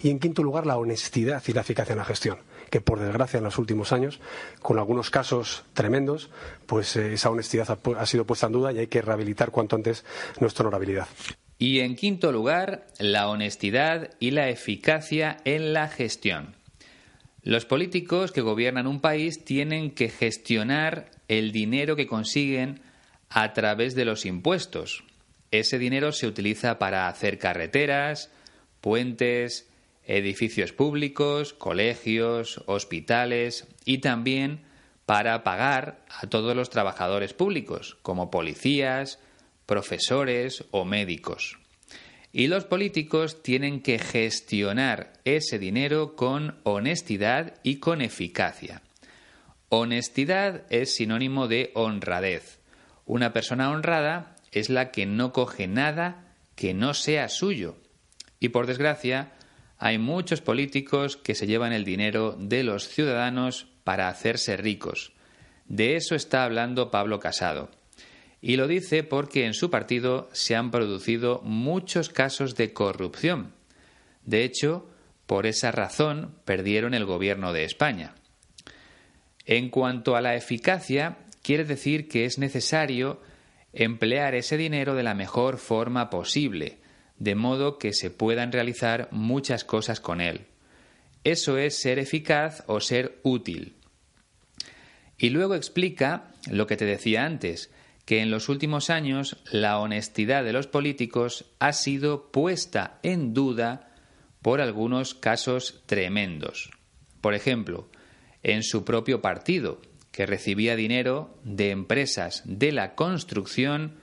Y 0.00 0.10
en 0.10 0.20
quinto 0.20 0.44
lugar, 0.44 0.66
la 0.66 0.76
honestidad 0.76 1.42
y 1.48 1.52
la 1.52 1.62
eficacia 1.62 1.94
en 1.94 1.98
la 1.98 2.04
gestión, 2.04 2.38
que 2.70 2.80
por 2.80 3.00
desgracia 3.00 3.38
en 3.38 3.44
los 3.44 3.58
últimos 3.58 3.92
años, 3.92 4.20
con 4.62 4.78
algunos 4.78 5.10
casos 5.10 5.64
tremendos, 5.74 6.30
pues 6.66 6.94
eh, 6.94 7.14
esa 7.14 7.28
honestidad 7.28 7.68
ha, 7.72 8.00
ha 8.00 8.06
sido 8.06 8.24
puesta 8.24 8.46
en 8.46 8.52
duda 8.52 8.72
y 8.72 8.78
hay 8.78 8.86
que 8.86 9.02
rehabilitar 9.02 9.50
cuanto 9.50 9.74
antes 9.74 10.04
nuestra 10.38 10.62
honorabilidad. 10.62 11.08
Y 11.58 11.80
en 11.80 11.96
quinto 11.96 12.30
lugar, 12.30 12.86
la 13.00 13.28
honestidad 13.28 14.12
y 14.20 14.30
la 14.30 14.48
eficacia 14.48 15.38
en 15.44 15.72
la 15.72 15.88
gestión. 15.88 16.56
Los 17.42 17.64
políticos 17.64 18.32
que 18.32 18.40
gobiernan 18.40 18.86
un 18.86 19.00
país 19.00 19.44
tienen 19.44 19.92
que 19.92 20.08
gestionar 20.08 21.10
el 21.28 21.52
dinero 21.52 21.94
que 21.94 22.06
consiguen 22.06 22.80
a 23.30 23.52
través 23.52 23.94
de 23.94 24.04
los 24.04 24.26
impuestos. 24.26 25.04
Ese 25.50 25.78
dinero 25.78 26.12
se 26.12 26.26
utiliza 26.26 26.78
para 26.78 27.08
hacer 27.08 27.38
carreteras, 27.38 28.30
puentes, 28.80 29.68
edificios 30.04 30.72
públicos, 30.72 31.52
colegios, 31.52 32.62
hospitales 32.66 33.66
y 33.84 33.98
también 33.98 34.60
para 35.06 35.44
pagar 35.44 36.04
a 36.08 36.26
todos 36.26 36.56
los 36.56 36.70
trabajadores 36.70 37.34
públicos, 37.34 37.96
como 38.02 38.30
policías, 38.30 39.18
profesores 39.64 40.64
o 40.70 40.84
médicos. 40.84 41.58
Y 42.32 42.48
los 42.48 42.64
políticos 42.64 43.42
tienen 43.42 43.82
que 43.82 43.98
gestionar 43.98 45.14
ese 45.24 45.58
dinero 45.58 46.14
con 46.14 46.58
honestidad 46.62 47.54
y 47.62 47.76
con 47.76 48.02
eficacia. 48.02 48.82
Honestidad 49.70 50.64
es 50.70 50.94
sinónimo 50.94 51.48
de 51.48 51.72
honradez. 51.74 52.60
Una 53.06 53.32
persona 53.32 53.70
honrada 53.70 54.36
es 54.52 54.70
la 54.70 54.90
que 54.90 55.06
no 55.06 55.32
coge 55.32 55.66
nada 55.66 56.34
que 56.54 56.74
no 56.74 56.94
sea 56.94 57.28
suyo. 57.28 57.76
Y 58.40 58.50
por 58.50 58.66
desgracia, 58.66 59.32
hay 59.78 59.98
muchos 59.98 60.40
políticos 60.40 61.16
que 61.16 61.34
se 61.34 61.46
llevan 61.46 61.72
el 61.72 61.84
dinero 61.84 62.36
de 62.38 62.64
los 62.64 62.88
ciudadanos 62.88 63.66
para 63.84 64.08
hacerse 64.08 64.56
ricos. 64.56 65.12
De 65.66 65.96
eso 65.96 66.14
está 66.14 66.44
hablando 66.44 66.90
Pablo 66.90 67.20
Casado. 67.20 67.70
Y 68.40 68.56
lo 68.56 68.68
dice 68.68 69.02
porque 69.02 69.46
en 69.46 69.54
su 69.54 69.70
partido 69.70 70.28
se 70.32 70.54
han 70.54 70.70
producido 70.70 71.40
muchos 71.42 72.08
casos 72.08 72.54
de 72.54 72.72
corrupción. 72.72 73.52
De 74.24 74.44
hecho, 74.44 74.88
por 75.26 75.46
esa 75.46 75.72
razón 75.72 76.34
perdieron 76.44 76.94
el 76.94 77.04
gobierno 77.04 77.52
de 77.52 77.64
España. 77.64 78.14
En 79.44 79.70
cuanto 79.70 80.14
a 80.14 80.20
la 80.20 80.36
eficacia, 80.36 81.18
quiere 81.42 81.64
decir 81.64 82.08
que 82.08 82.24
es 82.24 82.38
necesario 82.38 83.20
emplear 83.72 84.34
ese 84.34 84.56
dinero 84.56 84.94
de 84.94 85.02
la 85.02 85.14
mejor 85.14 85.58
forma 85.58 86.10
posible, 86.10 86.78
de 87.18 87.34
modo 87.34 87.78
que 87.78 87.92
se 87.92 88.10
puedan 88.10 88.52
realizar 88.52 89.08
muchas 89.10 89.64
cosas 89.64 90.00
con 90.00 90.20
él. 90.20 90.46
Eso 91.24 91.58
es 91.58 91.80
ser 91.80 91.98
eficaz 91.98 92.62
o 92.66 92.80
ser 92.80 93.18
útil. 93.22 93.74
Y 95.18 95.30
luego 95.30 95.54
explica 95.54 96.32
lo 96.50 96.66
que 96.66 96.76
te 96.76 96.84
decía 96.84 97.24
antes, 97.24 97.70
que 98.08 98.22
en 98.22 98.30
los 98.30 98.48
últimos 98.48 98.88
años 98.88 99.36
la 99.52 99.78
honestidad 99.78 100.42
de 100.42 100.54
los 100.54 100.66
políticos 100.66 101.44
ha 101.58 101.74
sido 101.74 102.32
puesta 102.32 102.98
en 103.02 103.34
duda 103.34 103.92
por 104.40 104.62
algunos 104.62 105.12
casos 105.12 105.82
tremendos. 105.84 106.70
Por 107.20 107.34
ejemplo, 107.34 107.90
en 108.42 108.62
su 108.62 108.82
propio 108.82 109.20
partido, 109.20 109.82
que 110.10 110.24
recibía 110.24 110.74
dinero 110.74 111.38
de 111.44 111.70
empresas 111.70 112.42
de 112.46 112.72
la 112.72 112.94
construcción 112.94 113.96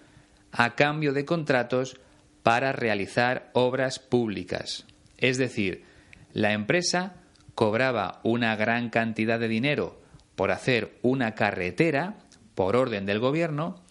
a 0.51 0.75
cambio 0.75 1.11
de 1.11 1.25
contratos 1.25 1.99
para 2.43 2.73
realizar 2.73 3.49
obras 3.53 3.97
públicas. 3.97 4.85
Es 5.17 5.39
decir, 5.39 5.83
la 6.31 6.53
empresa 6.53 7.15
cobraba 7.55 8.19
una 8.21 8.55
gran 8.55 8.91
cantidad 8.91 9.39
de 9.39 9.47
dinero 9.47 9.99
por 10.35 10.51
hacer 10.51 10.99
una 11.01 11.33
carretera 11.33 12.19
por 12.53 12.75
orden 12.75 13.07
del 13.07 13.17
gobierno 13.17 13.83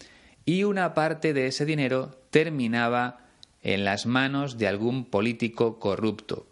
y 0.45 0.63
una 0.63 0.93
parte 0.93 1.33
de 1.33 1.47
ese 1.47 1.65
dinero 1.65 2.19
terminaba 2.29 3.19
en 3.61 3.83
las 3.83 4.05
manos 4.05 4.57
de 4.57 4.67
algún 4.67 5.05
político 5.05 5.79
corrupto. 5.79 6.47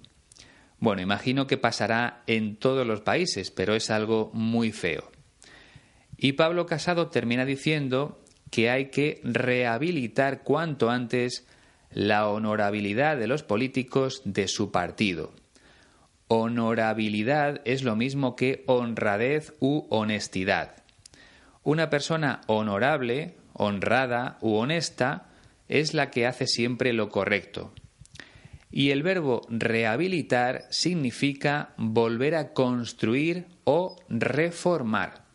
Bueno, 0.79 1.01
imagino 1.01 1.47
que 1.47 1.57
pasará 1.57 2.23
en 2.27 2.57
todos 2.57 2.85
los 2.85 3.01
países, 3.01 3.51
pero 3.51 3.75
es 3.75 3.89
algo 3.89 4.31
muy 4.33 4.71
feo. 4.71 5.11
Y 6.17 6.33
Pablo 6.33 6.65
Casado 6.65 7.07
termina 7.07 7.45
diciendo 7.45 8.19
que 8.49 8.69
hay 8.69 8.87
que 8.87 9.21
rehabilitar 9.23 10.43
cuanto 10.43 10.89
antes 10.89 11.47
la 11.91 12.27
honorabilidad 12.27 13.17
de 13.17 13.27
los 13.27 13.43
políticos 13.43 14.21
de 14.25 14.47
su 14.47 14.71
partido. 14.71 15.31
Honorabilidad 16.27 17.61
es 17.65 17.83
lo 17.83 17.95
mismo 17.95 18.35
que 18.35 18.63
honradez 18.67 19.53
u 19.59 19.85
honestidad. 19.89 20.83
Una 21.63 21.89
persona 21.89 22.41
honorable, 22.47 23.35
honrada 23.53 24.37
u 24.41 24.55
honesta 24.55 25.27
es 25.69 25.93
la 25.93 26.11
que 26.11 26.27
hace 26.27 26.47
siempre 26.47 26.93
lo 26.93 27.09
correcto. 27.09 27.71
Y 28.71 28.89
el 28.89 29.03
verbo 29.03 29.41
rehabilitar 29.49 30.65
significa 30.69 31.73
volver 31.77 32.35
a 32.35 32.53
construir 32.53 33.45
o 33.63 33.95
reformar. 34.09 35.25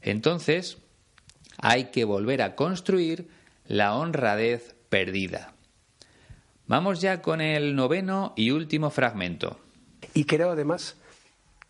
Entonces, 0.00 0.78
hay 1.58 1.84
que 1.90 2.04
volver 2.04 2.42
a 2.42 2.56
construir 2.56 3.28
la 3.66 3.94
honradez 3.94 4.74
perdida. 4.88 5.54
Vamos 6.66 7.00
ya 7.00 7.22
con 7.22 7.40
el 7.40 7.76
noveno 7.76 8.32
y 8.36 8.50
último 8.50 8.90
fragmento. 8.90 9.60
Y 10.14 10.24
creo 10.24 10.50
además 10.50 10.96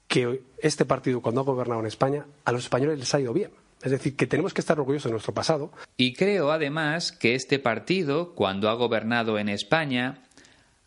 que 0.09 0.43
este 0.59 0.85
partido, 0.85 1.21
cuando 1.21 1.43
ha 1.43 1.45
gobernado 1.45 1.81
en 1.81 1.87
España, 1.87 2.27
a 2.45 2.53
los 2.53 2.65
españoles 2.65 2.99
les 2.99 3.15
ha 3.15 3.21
ido 3.21 3.33
bien. 3.33 3.51
Es 3.83 3.91
decir, 3.91 4.15
que 4.17 4.27
tenemos 4.27 4.55
que 4.55 4.61
estar 4.61 4.79
orgullosos 4.79 5.11
de 5.11 5.13
nuestro 5.13 5.35
pasado. 5.35 5.73
Y 5.97 6.15
creo 6.15 6.53
además 6.53 7.11
que 7.11 7.35
este 7.35 7.59
partido, 7.59 8.35
cuando 8.35 8.71
ha 8.71 8.75
gobernado 8.75 9.39
en 9.39 9.49
España, 9.49 10.23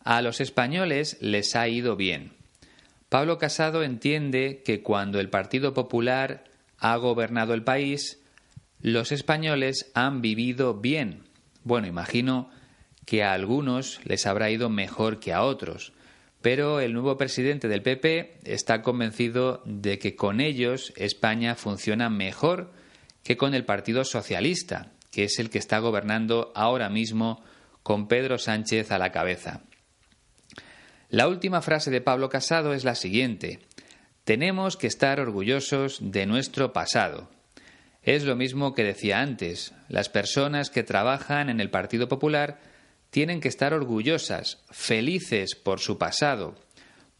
a 0.02 0.22
los 0.22 0.40
españoles 0.40 1.18
les 1.20 1.56
ha 1.56 1.68
ido 1.68 1.96
bien. 1.96 2.32
Pablo 3.08 3.38
Casado 3.38 3.82
entiende 3.82 4.62
que 4.64 4.82
cuando 4.82 5.20
el 5.20 5.28
Partido 5.28 5.74
Popular 5.74 6.44
ha 6.78 6.96
gobernado 6.96 7.54
el 7.54 7.62
país, 7.62 8.22
los 8.80 9.12
españoles 9.12 9.90
han 9.94 10.22
vivido 10.22 10.74
bien. 10.74 11.24
Bueno, 11.64 11.86
imagino 11.86 12.50
que 13.04 13.22
a 13.22 13.32
algunos 13.32 14.00
les 14.04 14.26
habrá 14.26 14.50
ido 14.50 14.70
mejor 14.70 15.20
que 15.20 15.32
a 15.32 15.42
otros, 15.42 15.92
pero 16.40 16.80
el 16.80 16.92
nuevo 16.92 17.16
presidente 17.16 17.68
del 17.68 17.82
PP 17.82 18.40
está 18.44 18.82
convencido 18.82 19.62
de 19.64 19.98
que 19.98 20.16
con 20.16 20.40
ellos 20.40 20.92
España 20.96 21.54
funciona 21.54 22.10
mejor 22.10 22.72
que 23.26 23.36
con 23.36 23.54
el 23.54 23.64
Partido 23.64 24.04
Socialista, 24.04 24.92
que 25.10 25.24
es 25.24 25.40
el 25.40 25.50
que 25.50 25.58
está 25.58 25.80
gobernando 25.80 26.52
ahora 26.54 26.88
mismo 26.88 27.42
con 27.82 28.06
Pedro 28.06 28.38
Sánchez 28.38 28.92
a 28.92 28.98
la 28.98 29.10
cabeza. 29.10 29.62
La 31.08 31.26
última 31.26 31.60
frase 31.60 31.90
de 31.90 32.00
Pablo 32.00 32.28
Casado 32.28 32.72
es 32.72 32.84
la 32.84 32.94
siguiente. 32.94 33.58
Tenemos 34.22 34.76
que 34.76 34.86
estar 34.86 35.18
orgullosos 35.18 35.98
de 36.00 36.24
nuestro 36.24 36.72
pasado. 36.72 37.28
Es 38.00 38.22
lo 38.22 38.36
mismo 38.36 38.74
que 38.74 38.84
decía 38.84 39.20
antes. 39.20 39.74
Las 39.88 40.08
personas 40.08 40.70
que 40.70 40.84
trabajan 40.84 41.50
en 41.50 41.58
el 41.58 41.68
Partido 41.68 42.06
Popular 42.06 42.60
tienen 43.10 43.40
que 43.40 43.48
estar 43.48 43.74
orgullosas, 43.74 44.62
felices 44.70 45.56
por 45.56 45.80
su 45.80 45.98
pasado, 45.98 46.54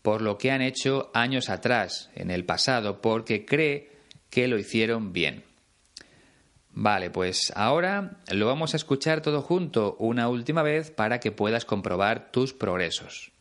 por 0.03 0.23
lo 0.23 0.39
que 0.39 0.53
han 0.53 0.63
hecho 0.63 1.11
años 1.15 1.49
atrás, 1.49 2.11
en 2.15 2.31
el 2.31 2.45
pasado, 2.45 3.01
porque 3.01 3.45
cree 3.45 3.91
que 4.31 4.47
lo 4.47 4.57
hicieron 4.57 5.13
bien. 5.13 5.43
Vale, 6.79 7.09
pues 7.09 7.55
ahora 7.57 8.19
lo 8.31 8.47
vamos 8.47 8.75
a 8.75 8.77
escuchar 8.77 9.23
todo 9.23 9.41
junto 9.41 9.97
una 9.99 10.29
última 10.29 10.63
vez 10.63 10.91
para 10.91 11.21
que 11.21 11.33
puedas 11.33 11.65
comprobar 11.65 12.31
tus 12.31 12.53
progresos. 12.53 13.33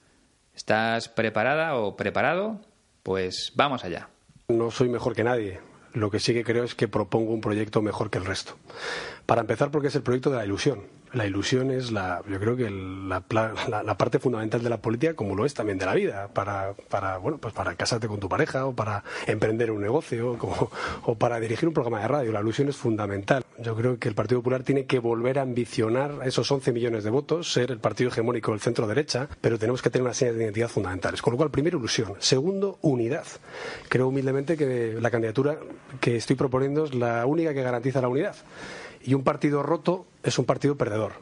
¿Estás 0.55 1.09
preparada 1.09 1.75
o 1.75 1.97
preparado? 1.97 2.61
Pues 3.03 3.51
vamos 3.53 3.83
allá. 3.83 4.07
No 4.47 4.71
soy 4.71 4.87
mejor 4.87 5.15
que 5.15 5.25
nadie. 5.25 5.59
Lo 5.91 6.09
que 6.09 6.21
sí 6.21 6.33
que 6.33 6.45
creo 6.45 6.63
es 6.63 6.75
que 6.75 6.87
propongo 6.87 7.33
un 7.33 7.41
proyecto 7.41 7.81
mejor 7.81 8.09
que 8.09 8.19
el 8.19 8.25
resto. 8.25 8.55
Para 9.25 9.41
empezar, 9.41 9.71
porque 9.71 9.87
es 9.87 9.95
el 9.95 10.03
proyecto 10.03 10.29
de 10.29 10.37
la 10.37 10.45
ilusión 10.45 10.83
la 11.15 11.25
ilusión 11.25 11.71
es 11.71 11.91
la, 11.91 12.21
yo 12.29 12.39
creo 12.39 12.55
que 12.57 12.69
la, 12.69 13.23
la, 13.83 13.97
parte 13.97 14.19
fundamental 14.19 14.61
de 14.61 14.69
la 14.69 14.77
política, 14.77 15.13
como 15.13 15.35
lo 15.35 15.45
es 15.45 15.53
también 15.53 15.77
de 15.77 15.85
la 15.85 15.93
vida, 15.93 16.27
para, 16.27 16.73
para, 16.89 17.17
bueno, 17.17 17.37
pues 17.37 17.53
para 17.53 17.75
casarte 17.75 18.07
con 18.07 18.19
tu 18.19 18.27
pareja 18.27 18.65
o 18.65 18.73
para 18.73 19.03
emprender 19.25 19.71
un 19.71 19.81
negocio 19.81 20.37
o 21.03 21.15
para 21.15 21.39
dirigir 21.39 21.69
un 21.69 21.73
programa 21.73 22.01
de 22.01 22.07
radio. 22.07 22.31
La 22.33 22.41
ilusión 22.41 22.67
es 22.67 22.75
fundamental. 22.75 23.43
Yo 23.57 23.75
creo 23.75 23.97
que 23.97 24.09
el 24.09 24.15
Partido 24.15 24.41
Popular 24.41 24.63
tiene 24.63 24.85
que 24.85 24.99
volver 24.99 25.39
a 25.39 25.43
ambicionar 25.43 26.19
esos 26.25 26.51
11 26.51 26.73
millones 26.73 27.05
de 27.05 27.09
votos, 27.09 27.51
ser 27.51 27.71
el 27.71 27.79
partido 27.79 28.09
hegemónico 28.09 28.51
del 28.51 28.59
centro 28.59 28.85
derecha, 28.85 29.29
pero 29.39 29.57
tenemos 29.57 29.81
que 29.81 29.89
tener 29.89 30.03
una 30.03 30.13
serie 30.13 30.33
de 30.33 30.43
identidad 30.43 30.67
fundamentales. 30.67 31.21
Con 31.21 31.31
lo 31.31 31.37
cual, 31.37 31.49
primero, 31.49 31.77
ilusión. 31.77 32.15
Segundo, 32.19 32.77
unidad. 32.81 33.25
Creo 33.87 34.09
humildemente 34.09 34.57
que 34.57 34.97
la 34.99 35.09
candidatura 35.09 35.57
que 36.01 36.17
estoy 36.17 36.35
proponiendo 36.35 36.83
es 36.83 36.93
la 36.93 37.25
única 37.25 37.53
que 37.53 37.63
garantiza 37.63 38.01
la 38.01 38.09
unidad. 38.09 38.35
Y 39.05 39.13
un 39.13 39.23
partido 39.23 39.61
roto 39.61 40.05
es 40.23 40.39
un 40.39 40.45
partido 40.45 40.75
perdedor. 40.75 41.13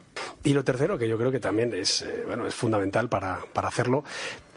Y 0.42 0.54
lo 0.54 0.64
tercero, 0.64 0.96
que 0.96 1.06
yo 1.06 1.18
creo 1.18 1.30
que 1.30 1.40
también 1.40 1.74
es, 1.74 2.02
eh, 2.02 2.24
bueno, 2.26 2.46
es 2.46 2.54
fundamental 2.54 3.10
para, 3.10 3.40
hacerlo, 3.54 4.04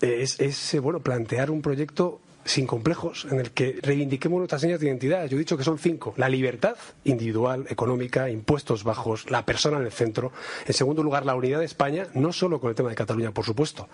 es, 0.02 0.40
es, 0.40 0.74
eh, 0.74 0.80
bueno, 0.80 1.02
plantear 1.02 1.52
un 1.52 1.62
proyecto 1.62 2.22
sin 2.48 2.66
complejos, 2.66 3.28
en 3.30 3.40
el 3.40 3.52
que 3.52 3.78
reivindiquemos 3.82 4.38
nuestras 4.40 4.62
señas 4.62 4.80
de 4.80 4.88
identidad. 4.88 5.26
Yo 5.28 5.36
he 5.36 5.40
dicho 5.40 5.58
que 5.58 5.64
son 5.64 5.78
cinco. 5.78 6.14
La 6.18 6.30
libertad 6.30 6.76
individual, 7.04 7.66
económica, 7.70 8.30
impuestos 8.30 8.84
bajos, 8.84 9.30
la 9.30 9.46
persona 9.46 9.78
en 9.78 9.84
el 9.84 9.92
centro. 9.92 10.32
En 10.66 10.74
segundo 10.74 11.04
lugar, 11.04 11.26
la 11.26 11.36
unidad 11.36 11.60
de 11.60 11.66
España, 11.66 12.08
no 12.14 12.32
solo 12.32 12.60
con 12.60 12.70
el 12.70 12.76
tema 12.76 12.90
de 12.90 12.96
Cataluña, 12.96 13.32
por 13.32 13.46
supuesto. 13.46 13.90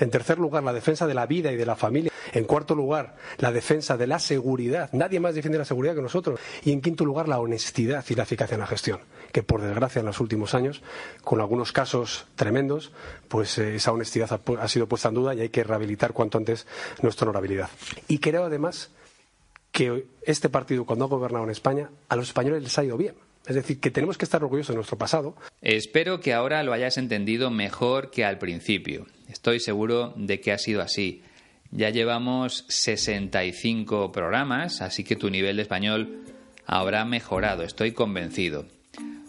En 0.00 0.10
tercer 0.10 0.38
lugar, 0.38 0.62
la 0.64 0.72
defensa 0.72 1.06
de 1.06 1.14
la 1.14 1.26
vida 1.26 1.52
y 1.52 1.56
de 1.56 1.66
la 1.66 1.76
familia. 1.76 2.10
En 2.32 2.44
cuarto 2.44 2.74
lugar, 2.74 3.16
la 3.38 3.52
defensa 3.52 3.96
de 3.96 4.06
la 4.06 4.18
seguridad. 4.18 4.90
Nadie 4.92 5.20
más 5.20 5.34
defiende 5.34 5.58
la 5.58 5.64
seguridad 5.64 5.94
que 5.94 6.02
nosotros. 6.02 6.40
Y 6.64 6.72
en 6.72 6.80
quinto 6.80 7.04
lugar, 7.04 7.28
la 7.28 7.38
honestidad 7.38 8.04
y 8.08 8.14
la 8.14 8.22
eficacia 8.22 8.54
en 8.54 8.60
la 8.60 8.66
gestión. 8.66 9.00
Que 9.32 9.42
por 9.42 9.60
desgracia 9.60 10.00
en 10.00 10.06
los 10.06 10.20
últimos 10.20 10.54
años, 10.54 10.82
con 11.22 11.40
algunos 11.40 11.72
casos 11.72 12.26
tremendos, 12.36 12.92
pues 13.28 13.58
eh, 13.58 13.76
esa 13.76 13.92
honestidad 13.92 14.32
ha, 14.32 14.62
ha 14.62 14.68
sido 14.68 14.86
puesta 14.88 15.08
en 15.08 15.14
duda 15.14 15.34
y 15.34 15.40
hay 15.40 15.48
que 15.50 15.62
rehabilitar 15.62 16.14
cuanto 16.14 16.38
antes 16.38 16.66
nuestra 17.02 17.26
honorabilidad. 17.26 17.68
Y 18.06 18.18
creo 18.18 18.44
además 18.44 18.90
que 19.72 20.04
este 20.22 20.48
partido, 20.48 20.84
cuando 20.84 21.04
ha 21.04 21.08
gobernado 21.08 21.44
en 21.44 21.50
España, 21.50 21.90
a 22.08 22.16
los 22.16 22.28
españoles 22.28 22.62
les 22.62 22.78
ha 22.78 22.84
ido 22.84 22.96
bien. 22.96 23.14
Es 23.46 23.54
decir, 23.54 23.80
que 23.80 23.90
tenemos 23.90 24.18
que 24.18 24.24
estar 24.24 24.42
orgullosos 24.42 24.74
de 24.74 24.76
nuestro 24.76 24.98
pasado. 24.98 25.34
Espero 25.62 26.20
que 26.20 26.34
ahora 26.34 26.62
lo 26.62 26.72
hayas 26.72 26.98
entendido 26.98 27.50
mejor 27.50 28.10
que 28.10 28.24
al 28.24 28.38
principio. 28.38 29.06
Estoy 29.28 29.60
seguro 29.60 30.12
de 30.16 30.40
que 30.40 30.52
ha 30.52 30.58
sido 30.58 30.82
así. 30.82 31.22
Ya 31.70 31.90
llevamos 31.90 32.64
65 32.68 34.12
programas, 34.12 34.82
así 34.82 35.04
que 35.04 35.16
tu 35.16 35.30
nivel 35.30 35.56
de 35.56 35.62
español 35.62 36.24
habrá 36.66 37.04
mejorado, 37.04 37.62
estoy 37.62 37.92
convencido. 37.92 38.66